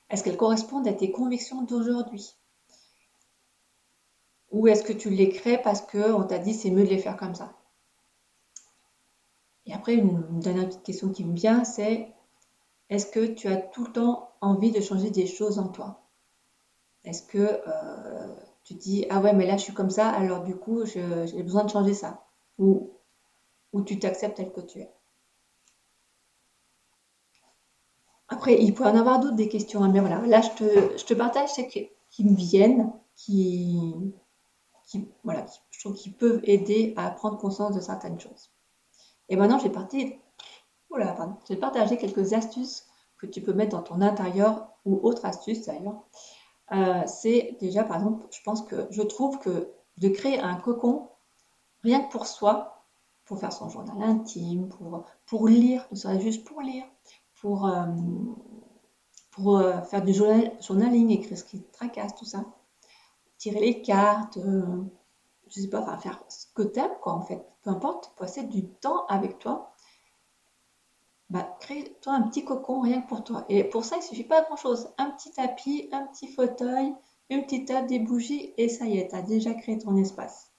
Est-ce 0.10 0.24
qu'elles 0.24 0.38
correspondent 0.38 0.88
à 0.88 0.94
tes 0.94 1.12
convictions 1.12 1.64
d'aujourd'hui? 1.64 2.36
Ou 4.52 4.68
est-ce 4.68 4.84
que 4.84 4.94
tu 4.94 5.10
les 5.10 5.30
crées 5.30 5.62
parce 5.62 5.82
qu'on 5.82 6.24
t'a 6.24 6.40
dit 6.40 6.54
c'est 6.54 6.72
mieux 6.72 6.84
de 6.84 6.90
les 6.90 7.00
faire 7.00 7.18
comme 7.18 7.36
ça? 7.36 7.54
Et 9.66 9.74
après, 9.74 9.96
une, 9.96 10.40
dernière 10.40 10.68
petite 10.68 10.84
question 10.84 11.10
qui 11.10 11.26
me 11.26 11.36
vient, 11.36 11.66
c'est 11.66 12.14
est-ce 12.90 13.06
que 13.06 13.26
tu 13.26 13.48
as 13.50 13.58
tout 13.58 13.86
le 13.86 13.92
temps 13.92 14.32
envie 14.40 14.72
de 14.72 14.80
changer 14.80 15.10
des 15.10 15.28
choses 15.28 15.60
en 15.60 15.68
toi? 15.68 16.02
Est-ce 17.04 17.24
que 17.24 17.38
euh, 17.68 18.36
tu 18.64 18.76
dis 18.76 19.06
ah 19.10 19.20
ouais 19.20 19.34
mais 19.34 19.46
là 19.46 19.58
je 19.58 19.64
suis 19.64 19.74
comme 19.74 19.90
ça 19.90 20.10
alors 20.10 20.44
du 20.44 20.56
coup 20.56 20.86
j'ai 20.86 21.44
besoin 21.44 21.64
de 21.64 21.70
changer 21.70 21.94
ça 21.94 22.26
ou, 22.58 22.92
ou 23.72 23.82
tu 23.82 23.98
t'acceptes 24.00 24.38
tel 24.38 24.52
que 24.52 24.62
tu 24.62 24.80
es? 24.80 24.92
Après, 28.30 28.62
il 28.62 28.74
peut 28.74 28.84
en 28.84 28.96
avoir 28.96 29.20
d'autres 29.20 29.36
des 29.36 29.48
questions, 29.48 29.82
mais 29.90 30.02
voilà, 30.02 30.20
là 30.28 30.42
je 30.42 30.50
te, 30.50 30.98
je 30.98 31.06
te 31.06 31.14
partage 31.14 31.50
celles 31.50 31.70
qui 31.70 32.26
me 32.26 32.36
viennent, 32.36 32.92
qui, 33.16 33.94
qui, 34.88 35.08
voilà, 35.24 35.46
je 35.70 35.80
trouve 35.80 35.94
qu'ils 35.94 36.14
peuvent 36.14 36.40
aider 36.44 36.94
à 36.98 37.12
prendre 37.12 37.38
conscience 37.38 37.76
de 37.76 37.82
certaines 37.82 38.20
choses. 38.20 38.52
Et 39.30 39.36
maintenant, 39.36 39.60
j'ai 39.60 39.72
j'ai 41.48 41.56
partagé 41.58 41.98
quelques 41.98 42.34
astuces 42.34 42.88
que 43.18 43.28
tu 43.28 43.42
peux 43.42 43.54
mettre 43.54 43.76
dans 43.76 43.84
ton 43.84 44.02
intérieur 44.02 44.70
ou 44.86 45.00
autres 45.04 45.26
astuces 45.26 45.66
d'ailleurs. 45.66 46.02
Euh, 46.72 47.04
c'est 47.06 47.58
déjà, 47.60 47.84
par 47.84 47.98
exemple, 47.98 48.26
je 48.32 48.42
pense 48.44 48.62
que 48.64 48.88
je 48.90 49.02
trouve 49.02 49.38
que 49.40 49.70
de 49.98 50.10
créer 50.10 50.40
un 50.40 50.56
cocon, 50.56 51.10
rien 51.84 52.02
que 52.02 52.12
pour 52.12 52.26
soi, 52.26 52.86
pour 53.26 53.40
faire 53.40 53.52
son 53.52 53.70
journal 53.70 54.02
intime, 54.02 54.70
pour, 54.70 55.06
pour 55.26 55.48
lire, 55.48 55.86
ne 55.92 55.98
serait 55.98 56.22
juste 56.22 56.46
pour 56.46 56.62
lire, 56.62 56.86
pour, 57.42 57.68
euh, 57.68 57.86
euh, 59.40 59.82
faire 59.82 60.04
du 60.04 60.14
journal, 60.14 60.52
journaling, 60.62 61.10
écrire 61.10 61.38
ce 61.38 61.44
qui 61.44 61.62
tracasse, 61.64 62.16
tout 62.16 62.26
ça, 62.26 62.46
tirer 63.38 63.60
les 63.60 63.82
cartes, 63.82 64.38
euh, 64.38 64.84
je 65.50 65.62
sais 65.62 65.70
pas, 65.70 65.82
enfin 65.82 65.98
faire 65.98 66.24
ce 66.30 66.48
que 66.54 66.64
tu 66.64 66.80
aimes, 66.80 66.98
quoi, 67.02 67.14
en 67.14 67.22
fait. 67.22 67.46
Peu 67.62 67.70
importe, 67.70 68.14
passer 68.18 68.44
du 68.44 68.68
temps 68.68 69.06
avec 69.08 69.40
toi. 69.40 69.74
Bah, 71.30 71.58
crée-toi 71.60 72.14
un 72.14 72.22
petit 72.24 72.46
cocon 72.46 72.82
rien 72.82 73.02
que 73.02 73.08
pour 73.10 73.24
toi. 73.24 73.46
Et 73.50 73.64
pour 73.64 73.84
ça, 73.84 73.98
il 73.98 74.04
suffit 74.04 74.24
pas 74.24 74.44
grand-chose. 74.44 74.90
Un 74.98 75.12
petit 75.12 75.32
tapis, 75.32 75.90
un 75.92 76.08
petit 76.08 76.28
fauteuil, 76.28 76.94
une 77.30 77.44
petite 77.44 77.68
table, 77.68 77.88
des 77.88 78.00
bougies, 78.00 78.54
et 78.58 78.70
ça 78.70 78.86
y 78.86 78.98
est, 78.98 79.10
tu 79.10 79.16
as 79.16 79.22
déjà 79.22 79.54
créé 79.54 79.78
ton 79.78 79.96
espace. 79.98 80.52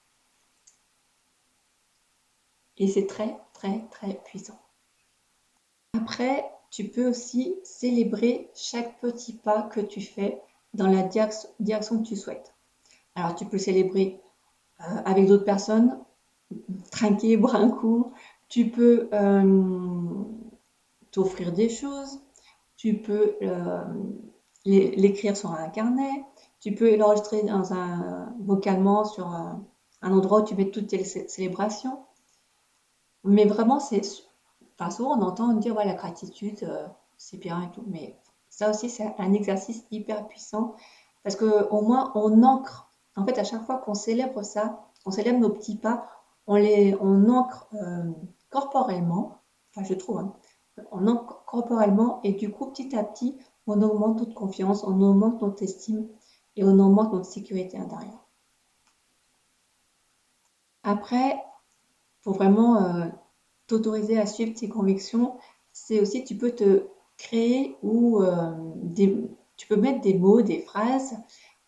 Et 2.76 2.86
c'est 2.86 3.06
très, 3.06 3.40
très, 3.54 3.86
très 3.90 4.14
puissant. 4.24 4.60
Après, 5.94 6.44
tu 6.70 6.88
peux 6.88 7.08
aussi 7.08 7.56
célébrer 7.64 8.50
chaque 8.54 9.00
petit 9.00 9.32
pas 9.32 9.62
que 9.62 9.80
tu 9.80 10.00
fais 10.00 10.40
dans 10.74 10.86
la 10.86 11.02
direction 11.02 12.02
que 12.02 12.06
tu 12.06 12.16
souhaites. 12.16 12.54
Alors 13.18 13.34
tu 13.34 13.46
peux 13.46 13.58
célébrer 13.58 14.20
euh, 14.80 14.84
avec 15.04 15.26
d'autres 15.26 15.44
personnes, 15.44 15.98
trinquer, 16.92 17.36
boire 17.36 17.56
un 17.56 17.70
coup. 17.70 18.12
Tu 18.48 18.70
peux 18.70 19.08
euh, 19.12 20.24
t'offrir 21.10 21.52
des 21.52 21.68
choses. 21.68 22.20
Tu 22.76 22.98
peux 22.98 23.34
euh, 23.42 23.84
l'écrire 24.64 25.36
sur 25.36 25.50
un 25.50 25.68
carnet. 25.68 26.24
Tu 26.60 26.74
peux 26.74 26.96
l'enregistrer 26.96 27.42
dans 27.42 27.72
un 27.72 28.32
vocalement 28.40 29.04
sur 29.04 29.26
un, 29.26 29.64
endroit 30.00 30.42
où 30.42 30.44
tu 30.44 30.54
mets 30.54 30.70
toutes 30.70 30.88
tes 30.88 31.04
célébrations. 31.04 31.98
Mais 33.24 33.46
vraiment, 33.46 33.80
c'est 33.80 34.02
souvent 34.04 35.18
on 35.18 35.22
entend 35.22 35.54
dire 35.54 35.76
ouais, 35.76 35.84
la 35.84 35.94
gratitude, 35.94 36.68
c'est 37.16 37.36
bien 37.36 37.62
et 37.62 37.70
tout. 37.72 37.82
Mais 37.88 38.16
ça 38.48 38.70
aussi, 38.70 38.88
c'est 38.88 39.12
un 39.18 39.32
exercice 39.32 39.84
hyper 39.90 40.28
puissant 40.28 40.76
parce 41.24 41.34
qu'au 41.34 41.80
moins 41.82 42.12
on 42.14 42.42
ancre 42.44 42.87
en 43.18 43.26
fait, 43.26 43.38
à 43.38 43.44
chaque 43.44 43.64
fois 43.64 43.78
qu'on 43.78 43.94
célèbre 43.94 44.42
ça, 44.42 44.88
on 45.04 45.10
célèbre 45.10 45.40
nos 45.40 45.50
petits 45.50 45.76
pas, 45.76 46.08
on 46.46 46.54
les 46.54 46.96
on 47.00 47.28
ancre 47.28 47.68
euh, 47.74 48.10
corporellement, 48.48 49.42
enfin 49.70 49.84
je 49.84 49.94
trouve, 49.94 50.18
hein, 50.18 50.34
on 50.92 51.06
ancre 51.08 51.44
corporellement 51.44 52.20
et 52.22 52.32
du 52.32 52.50
coup 52.50 52.66
petit 52.66 52.96
à 52.96 53.02
petit, 53.02 53.36
on 53.66 53.82
augmente 53.82 54.20
notre 54.20 54.34
confiance, 54.34 54.84
on 54.84 55.00
augmente 55.02 55.42
notre 55.42 55.62
estime 55.62 56.08
et 56.56 56.64
on 56.64 56.78
augmente 56.78 57.12
notre 57.12 57.26
sécurité 57.26 57.76
intérieure. 57.76 58.24
Après, 60.84 61.42
pour 62.22 62.34
vraiment 62.34 62.82
euh, 62.82 63.08
t'autoriser 63.66 64.18
à 64.18 64.26
suivre 64.26 64.54
tes 64.54 64.68
convictions, 64.68 65.36
c'est 65.72 66.00
aussi 66.00 66.24
tu 66.24 66.36
peux 66.36 66.52
te 66.52 66.86
créer 67.16 67.76
ou 67.82 68.22
euh, 68.22 68.54
tu 69.56 69.66
peux 69.66 69.76
mettre 69.76 70.00
des 70.00 70.14
mots, 70.14 70.40
des 70.40 70.60
phrases, 70.60 71.16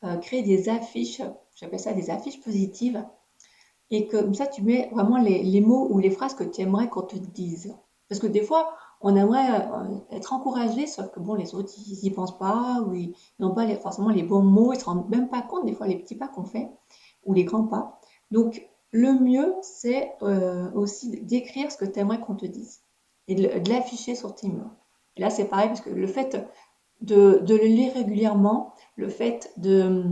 euh, 0.04 0.16
créer 0.16 0.42
des 0.42 0.68
affiches, 0.68 1.22
j'appelle 1.54 1.80
ça 1.80 1.92
des 1.92 2.10
affiches 2.10 2.40
positives, 2.40 3.04
et 3.90 4.06
comme 4.06 4.34
ça 4.34 4.46
tu 4.46 4.62
mets 4.62 4.88
vraiment 4.92 5.18
les, 5.18 5.60
mots 5.60 5.88
ou 5.90 5.98
les 5.98 6.10
phrases 6.10 6.34
que 6.34 6.44
tu 6.44 6.62
aimerais 6.62 6.88
qu'on 6.88 7.02
te 7.02 7.16
dise. 7.16 7.74
Parce 8.08 8.20
que 8.20 8.26
des 8.26 8.42
fois, 8.42 8.74
on 9.00 9.14
aimerait 9.16 9.68
être 10.10 10.32
encouragé, 10.32 10.86
sauf 10.86 11.10
que 11.10 11.20
bon, 11.20 11.34
les 11.34 11.54
autres, 11.54 11.72
ils 11.86 11.98
n'y 12.02 12.10
pensent 12.10 12.38
pas, 12.38 12.82
ou 12.86 12.94
ils 12.94 13.14
n'ont 13.38 13.54
pas 13.54 13.66
forcément 13.76 14.10
les 14.10 14.22
bons 14.22 14.42
mots, 14.42 14.72
ils 14.72 14.76
ne 14.76 14.80
se 14.80 14.84
rendent 14.84 15.08
même 15.08 15.28
pas 15.28 15.42
compte 15.42 15.64
des 15.64 15.72
fois 15.72 15.86
les 15.86 15.96
petits 15.96 16.16
pas 16.16 16.28
qu'on 16.28 16.44
fait, 16.44 16.68
ou 17.24 17.32
les 17.34 17.44
grands 17.44 17.66
pas. 17.66 18.00
Donc, 18.30 18.68
le 18.92 19.12
mieux, 19.12 19.54
c'est 19.62 20.12
euh, 20.22 20.70
aussi 20.72 21.20
d'écrire 21.22 21.70
ce 21.70 21.76
que 21.76 21.84
tu 21.84 21.98
aimerais 22.00 22.20
qu'on 22.20 22.34
te 22.34 22.46
dise 22.46 22.82
et 23.28 23.34
de, 23.34 23.70
l'afficher 23.70 24.14
sur 24.14 24.34
tes 24.34 24.48
murs. 24.48 24.70
Là, 25.16 25.30
c'est 25.30 25.46
pareil, 25.46 25.68
parce 25.68 25.80
que 25.80 25.90
le 25.90 26.06
fait 26.06 26.36
de, 27.00 27.42
le 27.48 27.56
lire 27.66 27.94
régulièrement, 27.94 28.74
le 28.96 29.08
fait 29.08 29.52
de, 29.56 30.04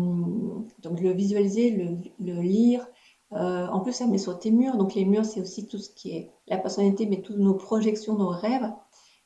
donc, 0.80 1.00
le 1.00 1.10
visualiser, 1.12 1.70
le, 2.18 2.40
lire, 2.40 2.86
euh, 3.32 3.66
en 3.66 3.80
plus, 3.80 3.92
ça 3.92 4.06
met 4.06 4.18
sur 4.18 4.38
tes 4.38 4.50
murs. 4.50 4.76
Donc, 4.76 4.94
les 4.94 5.04
murs, 5.04 5.24
c'est 5.24 5.40
aussi 5.40 5.66
tout 5.66 5.78
ce 5.78 5.90
qui 5.90 6.16
est 6.16 6.32
la 6.46 6.58
personnalité, 6.58 7.06
mais 7.06 7.20
toutes 7.20 7.38
nos 7.38 7.54
projections, 7.54 8.14
nos 8.14 8.28
rêves. 8.28 8.72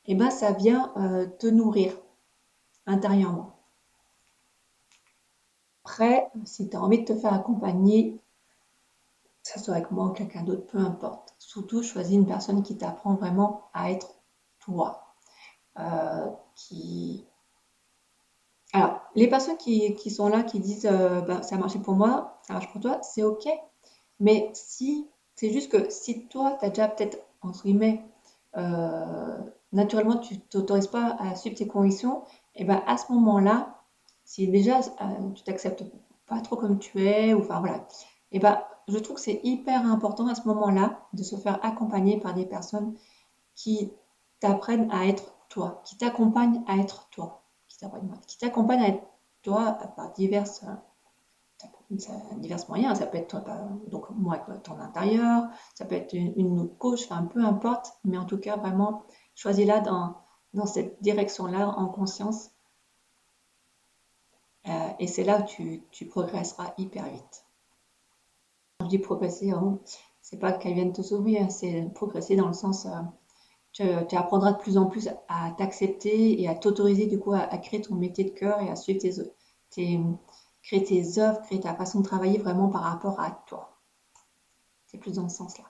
Et 0.05 0.15
ben, 0.15 0.29
ça 0.29 0.51
vient 0.51 0.91
euh, 0.97 1.27
te 1.39 1.47
nourrir 1.47 1.97
intérieurement. 2.85 3.53
Après, 5.85 6.29
si 6.45 6.69
tu 6.69 6.75
as 6.75 6.81
envie 6.81 6.99
de 6.99 7.05
te 7.05 7.15
faire 7.15 7.33
accompagner, 7.33 8.19
ça 9.43 9.59
soit 9.59 9.75
avec 9.75 9.91
moi 9.91 10.07
ou 10.07 10.09
quelqu'un 10.11 10.43
d'autre, 10.43 10.65
peu 10.65 10.77
importe. 10.77 11.35
Surtout, 11.37 11.83
choisis 11.83 12.15
une 12.15 12.25
personne 12.25 12.63
qui 12.63 12.77
t'apprend 12.77 13.15
vraiment 13.15 13.69
à 13.73 13.91
être 13.91 14.15
toi. 14.59 15.03
Euh, 15.79 16.29
qui... 16.55 17.25
Alors, 18.73 19.01
les 19.15 19.27
personnes 19.27 19.57
qui, 19.57 20.09
sont 20.09 20.27
là, 20.27 20.43
qui 20.43 20.59
disent 20.59 20.87
euh, 20.91 21.21
bah, 21.21 21.43
ça 21.43 21.55
a 21.55 21.59
marché 21.59 21.79
pour 21.79 21.93
moi, 21.93 22.39
ça 22.41 22.53
marche 22.53 22.71
pour 22.71 22.81
toi, 22.81 22.99
c'est 23.03 23.23
ok. 23.23 23.47
Mais 24.19 24.49
si, 24.53 25.07
c'est 25.35 25.51
juste 25.51 25.71
que 25.71 25.89
si 25.91 26.27
toi, 26.27 26.57
tu 26.59 26.65
as 26.65 26.69
déjà 26.69 26.87
peut-être, 26.87 27.19
entre 27.41 27.63
guillemets, 27.63 28.03
euh, 28.57 29.37
naturellement, 29.71 30.17
tu 30.17 30.39
t'autorises 30.39 30.87
pas 30.87 31.15
à 31.19 31.35
suivre 31.35 31.55
tes 31.55 31.67
convictions, 31.67 32.23
et 32.55 32.63
ben 32.65 32.81
à 32.87 32.97
ce 32.97 33.11
moment-là, 33.11 33.79
si 34.25 34.47
déjà 34.47 34.79
tu 35.35 35.43
t'acceptes 35.43 35.83
pas 36.27 36.39
trop 36.41 36.55
comme 36.55 36.79
tu 36.79 37.05
es, 37.05 37.33
ou 37.33 37.39
enfin 37.39 37.59
voilà, 37.59 37.87
et 38.31 38.39
ben 38.39 38.61
je 38.87 38.97
trouve 38.97 39.15
que 39.17 39.21
c'est 39.21 39.41
hyper 39.43 39.85
important 39.85 40.27
à 40.27 40.35
ce 40.35 40.47
moment-là 40.47 40.99
de 41.13 41.23
se 41.23 41.35
faire 41.35 41.59
accompagner 41.63 42.19
par 42.19 42.33
des 42.33 42.45
personnes 42.45 42.95
qui 43.55 43.91
t'apprennent 44.39 44.89
à 44.91 45.07
être 45.07 45.35
toi, 45.49 45.81
qui 45.85 45.97
t'accompagnent 45.97 46.63
à 46.67 46.77
être 46.77 47.07
toi, 47.09 47.42
qui 48.27 48.37
t'accompagnent 48.37 48.83
à 48.83 48.87
être 48.89 49.03
toi 49.41 49.73
par 49.95 50.13
diverses, 50.13 50.63
divers 52.37 52.69
moyens. 52.69 52.99
Ça 52.99 53.05
peut 53.05 53.17
être 53.17 53.43
donc 53.87 54.09
moi 54.11 54.35
avec 54.35 54.63
ton 54.63 54.79
intérieur, 54.79 55.47
ça 55.75 55.85
peut 55.85 55.95
être 55.95 56.13
une, 56.13 56.33
une 56.37 56.69
coach, 56.77 57.03
enfin 57.05 57.23
peu 57.23 57.43
importe, 57.43 57.93
mais 58.03 58.17
en 58.17 58.25
tout 58.25 58.39
cas 58.39 58.57
vraiment 58.57 59.03
choisis-la 59.35 59.81
dans, 59.81 60.17
dans 60.53 60.65
cette 60.65 61.01
direction-là 61.01 61.69
en 61.69 61.87
conscience. 61.87 62.51
Euh, 64.67 64.89
et 64.99 65.07
c'est 65.07 65.23
là 65.23 65.41
où 65.41 65.43
tu, 65.43 65.83
tu 65.91 66.05
progresseras 66.07 66.73
hyper 66.77 67.09
vite 67.09 67.45
je 68.83 68.89
dis 68.89 68.99
progresser, 68.99 69.51
hein, 69.51 69.79
c'est 70.21 70.39
pas 70.39 70.53
qu'elle 70.53 70.73
vienne 70.75 70.93
te 70.93 71.01
sauver, 71.01 71.39
hein, 71.39 71.49
c'est 71.49 71.89
progresser 71.93 72.35
dans 72.35 72.47
le 72.47 72.53
sens, 72.53 72.85
euh, 72.85 72.89
tu, 73.73 73.83
apprendras 74.15 74.53
de 74.53 74.57
plus 74.57 74.77
en 74.77 74.85
plus 74.85 75.09
à 75.27 75.51
t'accepter 75.57 76.41
et 76.41 76.47
à 76.47 76.55
t'autoriser 76.55 77.07
du 77.07 77.19
coup 77.19 77.33
à, 77.33 77.45
créer 77.57 77.81
ton 77.81 77.95
métier 77.95 78.23
de 78.23 78.29
cœur 78.29 78.61
et 78.61 78.69
à 78.69 78.75
suivre 78.75 78.99
tes, 78.99 79.13
tes, 79.71 79.99
créer 80.61 80.83
tes 80.83 81.19
œuvres, 81.19 81.41
créer 81.41 81.59
ta 81.59 81.73
façon 81.73 81.99
de 81.99 82.05
travailler 82.05 82.37
vraiment 82.37 82.69
par 82.69 82.83
rapport 82.83 83.19
à 83.19 83.43
toi. 83.47 83.77
C'est 84.87 84.99
plus 84.99 85.15
dans 85.15 85.27
ce 85.27 85.37
sens-là. 85.37 85.65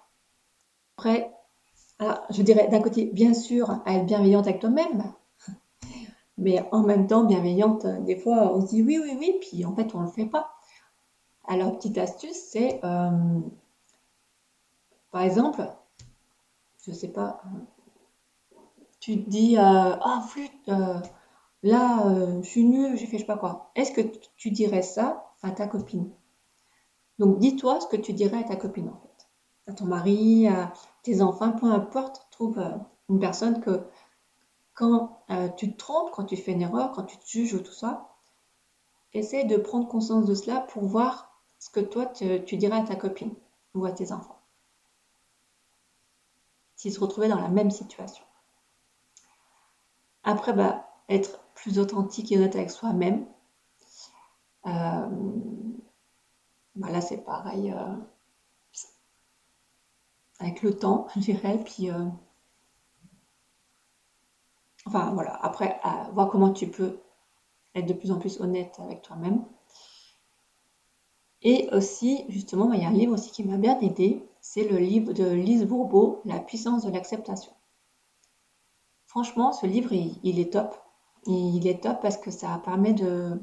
Après, 0.98 1.34
je 2.30 2.42
dirais 2.42 2.68
d'un 2.68 2.82
côté, 2.82 3.06
bien 3.06 3.34
sûr, 3.34 3.70
à 3.86 3.94
être 3.96 4.06
bienveillante 4.06 4.48
avec 4.48 4.60
toi-même, 4.60 5.14
mais 6.38 6.68
en 6.72 6.84
même 6.84 7.08
temps, 7.08 7.24
bienveillante, 7.24 7.86
des 8.04 8.18
fois, 8.18 8.54
on 8.54 8.62
se 8.62 8.68
dit 8.68 8.84
oui, 8.84 9.00
oui, 9.02 9.16
oui, 9.18 9.38
puis 9.42 9.66
en 9.66 9.74
fait, 9.76 9.96
on 9.96 10.02
ne 10.02 10.06
le 10.06 10.12
fait 10.12 10.26
pas. 10.26 10.54
Alors, 11.48 11.78
petite 11.78 11.98
astuce, 11.98 12.36
c'est 12.36 12.80
euh, 12.84 13.40
par 15.12 15.22
exemple, 15.22 15.70
je 16.86 16.92
sais 16.92 17.10
pas, 17.10 17.42
tu 19.04 19.22
te 19.22 19.30
dis 19.30 19.58
euh, 19.58 19.62
Ah, 19.62 20.26
euh, 20.70 21.00
là, 21.62 22.40
je 22.42 22.48
suis 22.48 22.64
nulle, 22.64 22.96
j'ai 22.96 23.06
fait 23.06 23.18
je 23.18 23.24
sais 23.24 23.28
pas 23.28 23.38
quoi. 23.38 23.70
Est-ce 23.76 23.92
que 23.92 24.02
tu 24.38 24.50
dirais 24.50 24.82
ça 24.82 25.34
à 25.42 25.52
ta 25.52 25.68
copine? 25.68 26.10
Donc, 27.20 27.38
dis-toi 27.38 27.82
ce 27.82 27.88
que 27.88 27.98
tu 27.98 28.14
dirais 28.14 28.40
à 28.40 28.44
ta 28.44 28.56
copine 28.56 28.88
en 28.88 28.98
fait. 29.02 29.28
À 29.68 29.74
ton 29.74 29.86
mari, 29.86 30.48
à 30.48 30.72
tes 31.04 31.22
enfants, 31.22 31.52
peu 31.52 31.66
importe, 31.66 32.28
trouve 32.32 32.64
une 33.10 33.20
personne 33.20 33.60
que 33.60 33.86
quand 34.74 35.20
tu 35.58 35.74
te 35.74 35.78
trompes, 35.78 36.12
quand 36.12 36.24
tu 36.24 36.38
fais 36.38 36.54
une 36.54 36.62
erreur, 36.62 36.94
quand 36.94 37.04
tu 37.04 37.18
te 37.18 37.28
juges 37.28 37.54
ou 37.54 37.60
tout 37.60 37.74
ça, 37.74 38.08
essaie 39.12 39.44
de 39.44 39.58
prendre 39.58 39.88
conscience 39.90 40.26
de 40.26 40.34
cela 40.34 40.62
pour 40.62 40.86
voir 40.86 41.42
ce 41.60 41.70
que 41.70 41.82
toi, 41.82 42.06
tu, 42.06 42.58
dirais 42.58 42.78
à 42.78 42.84
ta 42.84 42.96
copine 42.96 43.34
ou 43.74 43.86
à 43.86 43.92
tes 43.92 44.14
enfants. 44.14 44.40
S'ils 46.78 46.94
se 46.94 47.02
retrouvaient 47.02 47.30
dans 47.30 47.42
la 47.42 47.50
même 47.50 47.70
situation. 47.70 48.24
Après, 50.24 50.54
bah, 50.54 50.90
être 51.10 51.44
plus 51.54 51.80
authentique 51.80 52.32
et 52.32 52.38
honnête 52.38 52.56
avec 52.56 52.72
soi-même. 52.72 53.26
Euh, 54.66 55.10
bah 56.76 56.90
là, 56.90 57.02
c'est 57.02 57.24
pareil. 57.24 57.72
Euh, 57.72 57.96
avec 60.40 60.62
le 60.62 60.78
temps, 60.78 61.08
je 61.16 61.22
dirais. 61.22 61.60
Puis, 61.64 61.90
euh, 61.90 62.06
enfin, 64.86 65.14
voilà. 65.14 65.34
Après, 65.44 65.80
voir 66.14 66.30
comment 66.30 66.52
tu 66.54 66.68
peux 66.70 67.00
être 67.76 67.86
de 67.86 67.94
plus 67.94 68.12
en 68.12 68.20
plus 68.20 68.40
honnête 68.40 68.76
avec 68.80 69.02
toi-même. 69.02 69.46
Et 71.42 71.68
aussi, 71.74 72.24
justement, 72.30 72.72
il 72.72 72.82
y 72.82 72.86
a 72.86 72.88
un 72.88 72.94
livre 72.94 73.14
aussi 73.14 73.32
qui 73.32 73.44
m'a 73.44 73.58
bien 73.58 73.78
aidé, 73.82 74.26
c'est 74.40 74.64
le 74.64 74.78
livre 74.78 75.12
de 75.12 75.26
Lise 75.26 75.66
Bourbeau, 75.66 76.22
La 76.24 76.40
puissance 76.40 76.86
de 76.86 76.92
l'acceptation. 76.92 77.52
Franchement, 79.14 79.54
ce 79.54 79.68
livre, 79.68 79.94
il, 79.94 80.40
est 80.40 80.54
top. 80.54 80.76
Il 81.28 81.68
est 81.68 81.84
top 81.84 82.02
parce 82.02 82.18
que 82.18 82.32
ça 82.32 82.60
permet 82.66 82.94
de, 82.94 83.40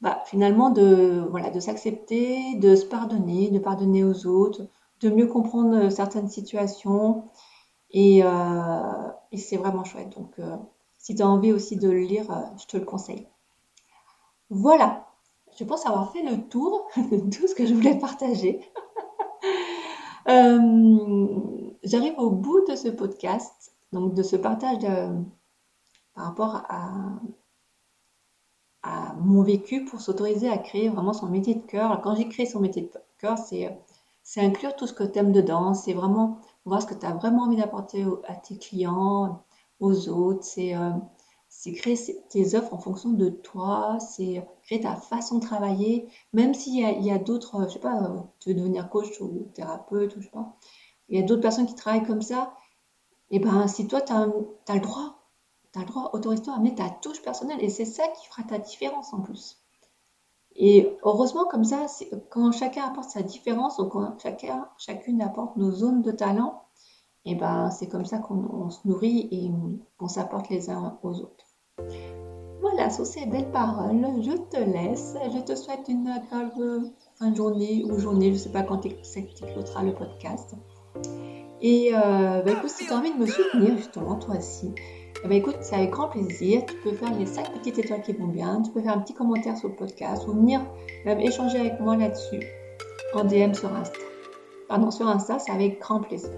bah, 0.00 0.22
finalement, 0.24 0.70
de, 0.70 1.22
voilà, 1.30 1.50
de 1.50 1.60
s'accepter, 1.60 2.54
de 2.54 2.76
se 2.76 2.86
pardonner, 2.86 3.50
de 3.50 3.58
pardonner 3.58 4.02
aux 4.02 4.26
autres, 4.26 4.66
de 5.02 5.10
mieux 5.10 5.26
comprendre 5.26 5.90
certaines 5.90 6.30
situations. 6.30 7.24
Et, 7.90 8.22
euh, 8.24 9.10
c'est 9.36 9.58
vraiment 9.58 9.84
chouette. 9.84 10.16
Donc, 10.16 10.32
euh, 10.38 10.56
si 10.96 11.14
tu 11.14 11.20
as 11.20 11.28
envie 11.28 11.52
aussi 11.52 11.76
de 11.76 11.90
le 11.90 12.00
lire, 12.00 12.30
euh, 12.30 12.40
je 12.58 12.64
te 12.68 12.78
le 12.78 12.86
conseille. 12.86 13.28
Voilà, 14.48 15.08
je 15.58 15.64
pense 15.64 15.84
avoir 15.84 16.10
fait 16.10 16.22
le 16.22 16.48
tour 16.48 16.86
de 16.96 17.18
tout 17.30 17.46
ce 17.46 17.54
que 17.54 17.66
je 17.66 17.74
voulais 17.74 17.98
partager. 17.98 18.60
Euh, 20.28 21.26
j'arrive 21.82 22.18
au 22.18 22.30
bout 22.30 22.64
de 22.68 22.76
ce 22.76 22.88
podcast, 22.88 23.69
donc 23.92 24.14
de 24.14 24.22
ce 24.22 24.36
partage 24.36 24.86
par 26.14 26.24
rapport 26.24 26.62
à, 26.68 27.20
mon 29.18 29.42
vécu 29.42 29.84
pour 29.84 30.00
s'autoriser 30.00 30.48
à 30.48 30.56
créer 30.56 30.88
vraiment 30.88 31.12
son 31.12 31.26
métier 31.26 31.54
de 31.54 31.62
cœur. 31.62 32.00
Quand 32.02 32.14
j'ai 32.14 32.28
créé 32.28 32.46
son 32.46 32.60
métier 32.60 32.82
de 32.82 32.90
cœur, 33.18 33.36
c'est 33.38 34.40
inclure 34.40 34.74
tout 34.76 34.86
ce 34.86 34.94
que 34.94 35.04
tu 35.04 35.18
aimes 35.18 35.32
dedans, 35.32 35.74
c'est 35.74 35.92
vraiment 35.92 36.38
voir 36.64 36.80
ce 36.80 36.86
que 36.86 36.94
tu 36.94 37.04
as 37.04 37.12
vraiment 37.12 37.42
envie 37.44 37.56
d'apporter 37.56 38.06
à 38.26 38.34
tes 38.34 38.56
clients, 38.56 39.44
aux 39.80 40.08
autres, 40.08 40.44
c'est 40.44 40.76
euh, 40.76 40.90
créer 41.76 41.96
tes 42.28 42.54
offres 42.54 42.74
en 42.74 42.78
fonction 42.78 43.10
de 43.10 43.28
toi, 43.28 43.98
c'est 43.98 44.46
créer 44.62 44.80
ta 44.80 44.94
façon 44.94 45.38
de 45.38 45.44
travailler, 45.44 46.08
même 46.32 46.54
s'il 46.54 46.76
y 46.76 47.10
a, 47.10 47.18
d'autres, 47.18 47.64
je 47.68 47.74
sais 47.74 47.78
pas, 47.80 48.02
euh, 48.02 48.20
tu 48.38 48.50
veux 48.50 48.54
devenir 48.54 48.88
coach 48.88 49.20
ou 49.20 49.48
thérapeute 49.54 50.16
ou 50.16 50.20
je 50.20 50.26
sais 50.26 50.32
pas, 50.32 50.54
il 51.08 51.18
y 51.18 51.22
a 51.22 51.26
d'autres 51.26 51.42
personnes 51.42 51.66
qui 51.66 51.74
travaillent 51.74 52.06
comme 52.06 52.22
ça, 52.22 52.54
et 53.30 53.38
ben 53.38 53.66
si 53.68 53.86
toi 53.86 54.00
tu 54.00 54.12
as, 54.12 54.26
le 54.26 54.80
droit, 54.80 55.18
tu 55.72 55.78
le 55.78 55.86
droit, 55.86 56.10
autorise-toi 56.12 56.52
à 56.52 56.56
amener 56.56 56.74
ta 56.74 56.90
touche 56.90 57.22
personnelle 57.22 57.62
et 57.62 57.68
c'est 57.68 57.84
ça 57.84 58.06
qui 58.08 58.26
fera 58.26 58.42
ta 58.42 58.58
différence 58.58 59.12
en 59.12 59.20
plus. 59.20 59.60
Et 60.56 60.96
heureusement 61.04 61.44
comme 61.44 61.64
ça, 61.64 61.86
quand 62.28 62.52
chacun 62.52 62.84
apporte 62.84 63.10
sa 63.10 63.22
différence, 63.22 63.78
ou 63.78 63.86
quand 63.86 64.18
chacun, 64.18 64.68
chacune 64.78 65.22
apporte 65.22 65.56
nos 65.56 65.70
zones 65.70 66.02
de 66.02 66.10
talent, 66.10 66.64
et 67.24 67.34
ben 67.34 67.70
c'est 67.70 67.88
comme 67.88 68.04
ça 68.04 68.18
qu'on 68.18 68.70
se 68.70 68.86
nourrit 68.86 69.28
et 69.30 69.50
qu'on 69.98 70.08
s'apporte 70.08 70.48
les 70.48 70.70
uns 70.70 70.98
aux 71.02 71.20
autres. 71.20 71.46
Voilà, 72.60 72.90
sur 72.90 73.06
ces 73.06 73.26
belles 73.26 73.50
paroles, 73.52 74.22
je 74.22 74.32
te 74.32 74.58
laisse. 74.58 75.16
Je 75.32 75.40
te 75.40 75.54
souhaite 75.54 75.88
une 75.88 76.08
agréable 76.08 76.90
fin 77.14 77.30
de 77.30 77.36
journée 77.36 77.84
ou 77.84 77.98
journée, 77.98 78.28
je 78.28 78.32
ne 78.32 78.38
sais 78.38 78.52
pas 78.52 78.62
quand 78.62 78.78
tu 78.78 78.88
écouteras 78.88 79.82
le 79.82 79.94
podcast. 79.94 80.54
Et 81.62 81.90
euh, 81.92 82.42
bah, 82.42 82.52
écoute, 82.52 82.70
si 82.70 82.86
tu 82.86 82.92
as 82.92 82.96
envie 82.96 83.12
de 83.12 83.18
me 83.18 83.26
soutenir 83.26 83.76
justement, 83.76 84.16
toi 84.16 84.36
aussi, 84.38 84.72
ben, 85.22 85.32
écoute, 85.32 85.56
c'est 85.60 85.76
avec 85.76 85.90
grand 85.90 86.08
plaisir. 86.08 86.64
Tu 86.66 86.74
peux 86.76 86.92
faire 86.92 87.12
les 87.18 87.26
5 87.26 87.52
petites 87.52 87.78
étoiles 87.78 88.02
qui 88.02 88.12
vont 88.12 88.28
bien, 88.28 88.62
tu 88.62 88.70
peux 88.70 88.80
faire 88.80 88.96
un 88.96 89.00
petit 89.00 89.14
commentaire 89.14 89.56
sur 89.56 89.68
le 89.68 89.74
podcast 89.74 90.26
ou 90.26 90.32
venir 90.32 90.60
même 91.04 91.20
échanger 91.20 91.58
avec 91.58 91.80
moi 91.80 91.96
là-dessus 91.96 92.40
en 93.14 93.24
DM 93.24 93.52
sur 93.54 93.74
Insta. 93.74 93.98
Pardon, 94.68 94.90
sur 94.90 95.08
Insta, 95.08 95.38
c'est 95.38 95.52
avec 95.52 95.80
grand 95.80 96.00
plaisir. 96.00 96.30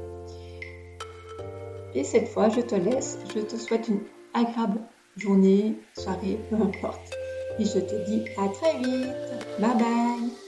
Et 1.95 2.05
cette 2.05 2.29
fois, 2.29 2.49
je 2.49 2.61
te 2.61 2.75
laisse. 2.75 3.19
Je 3.35 3.41
te 3.41 3.57
souhaite 3.57 3.89
une 3.89 4.01
agréable 4.35 4.81
journée, 5.17 5.77
soirée, 5.97 6.39
peu 6.51 6.57
importe. 6.57 7.13
Et 7.59 7.65
je 7.65 7.79
te 7.79 8.07
dis 8.07 8.25
à 8.39 8.49
très 8.49 8.79
vite. 8.79 9.09
Bye 9.61 9.77
bye 9.77 10.42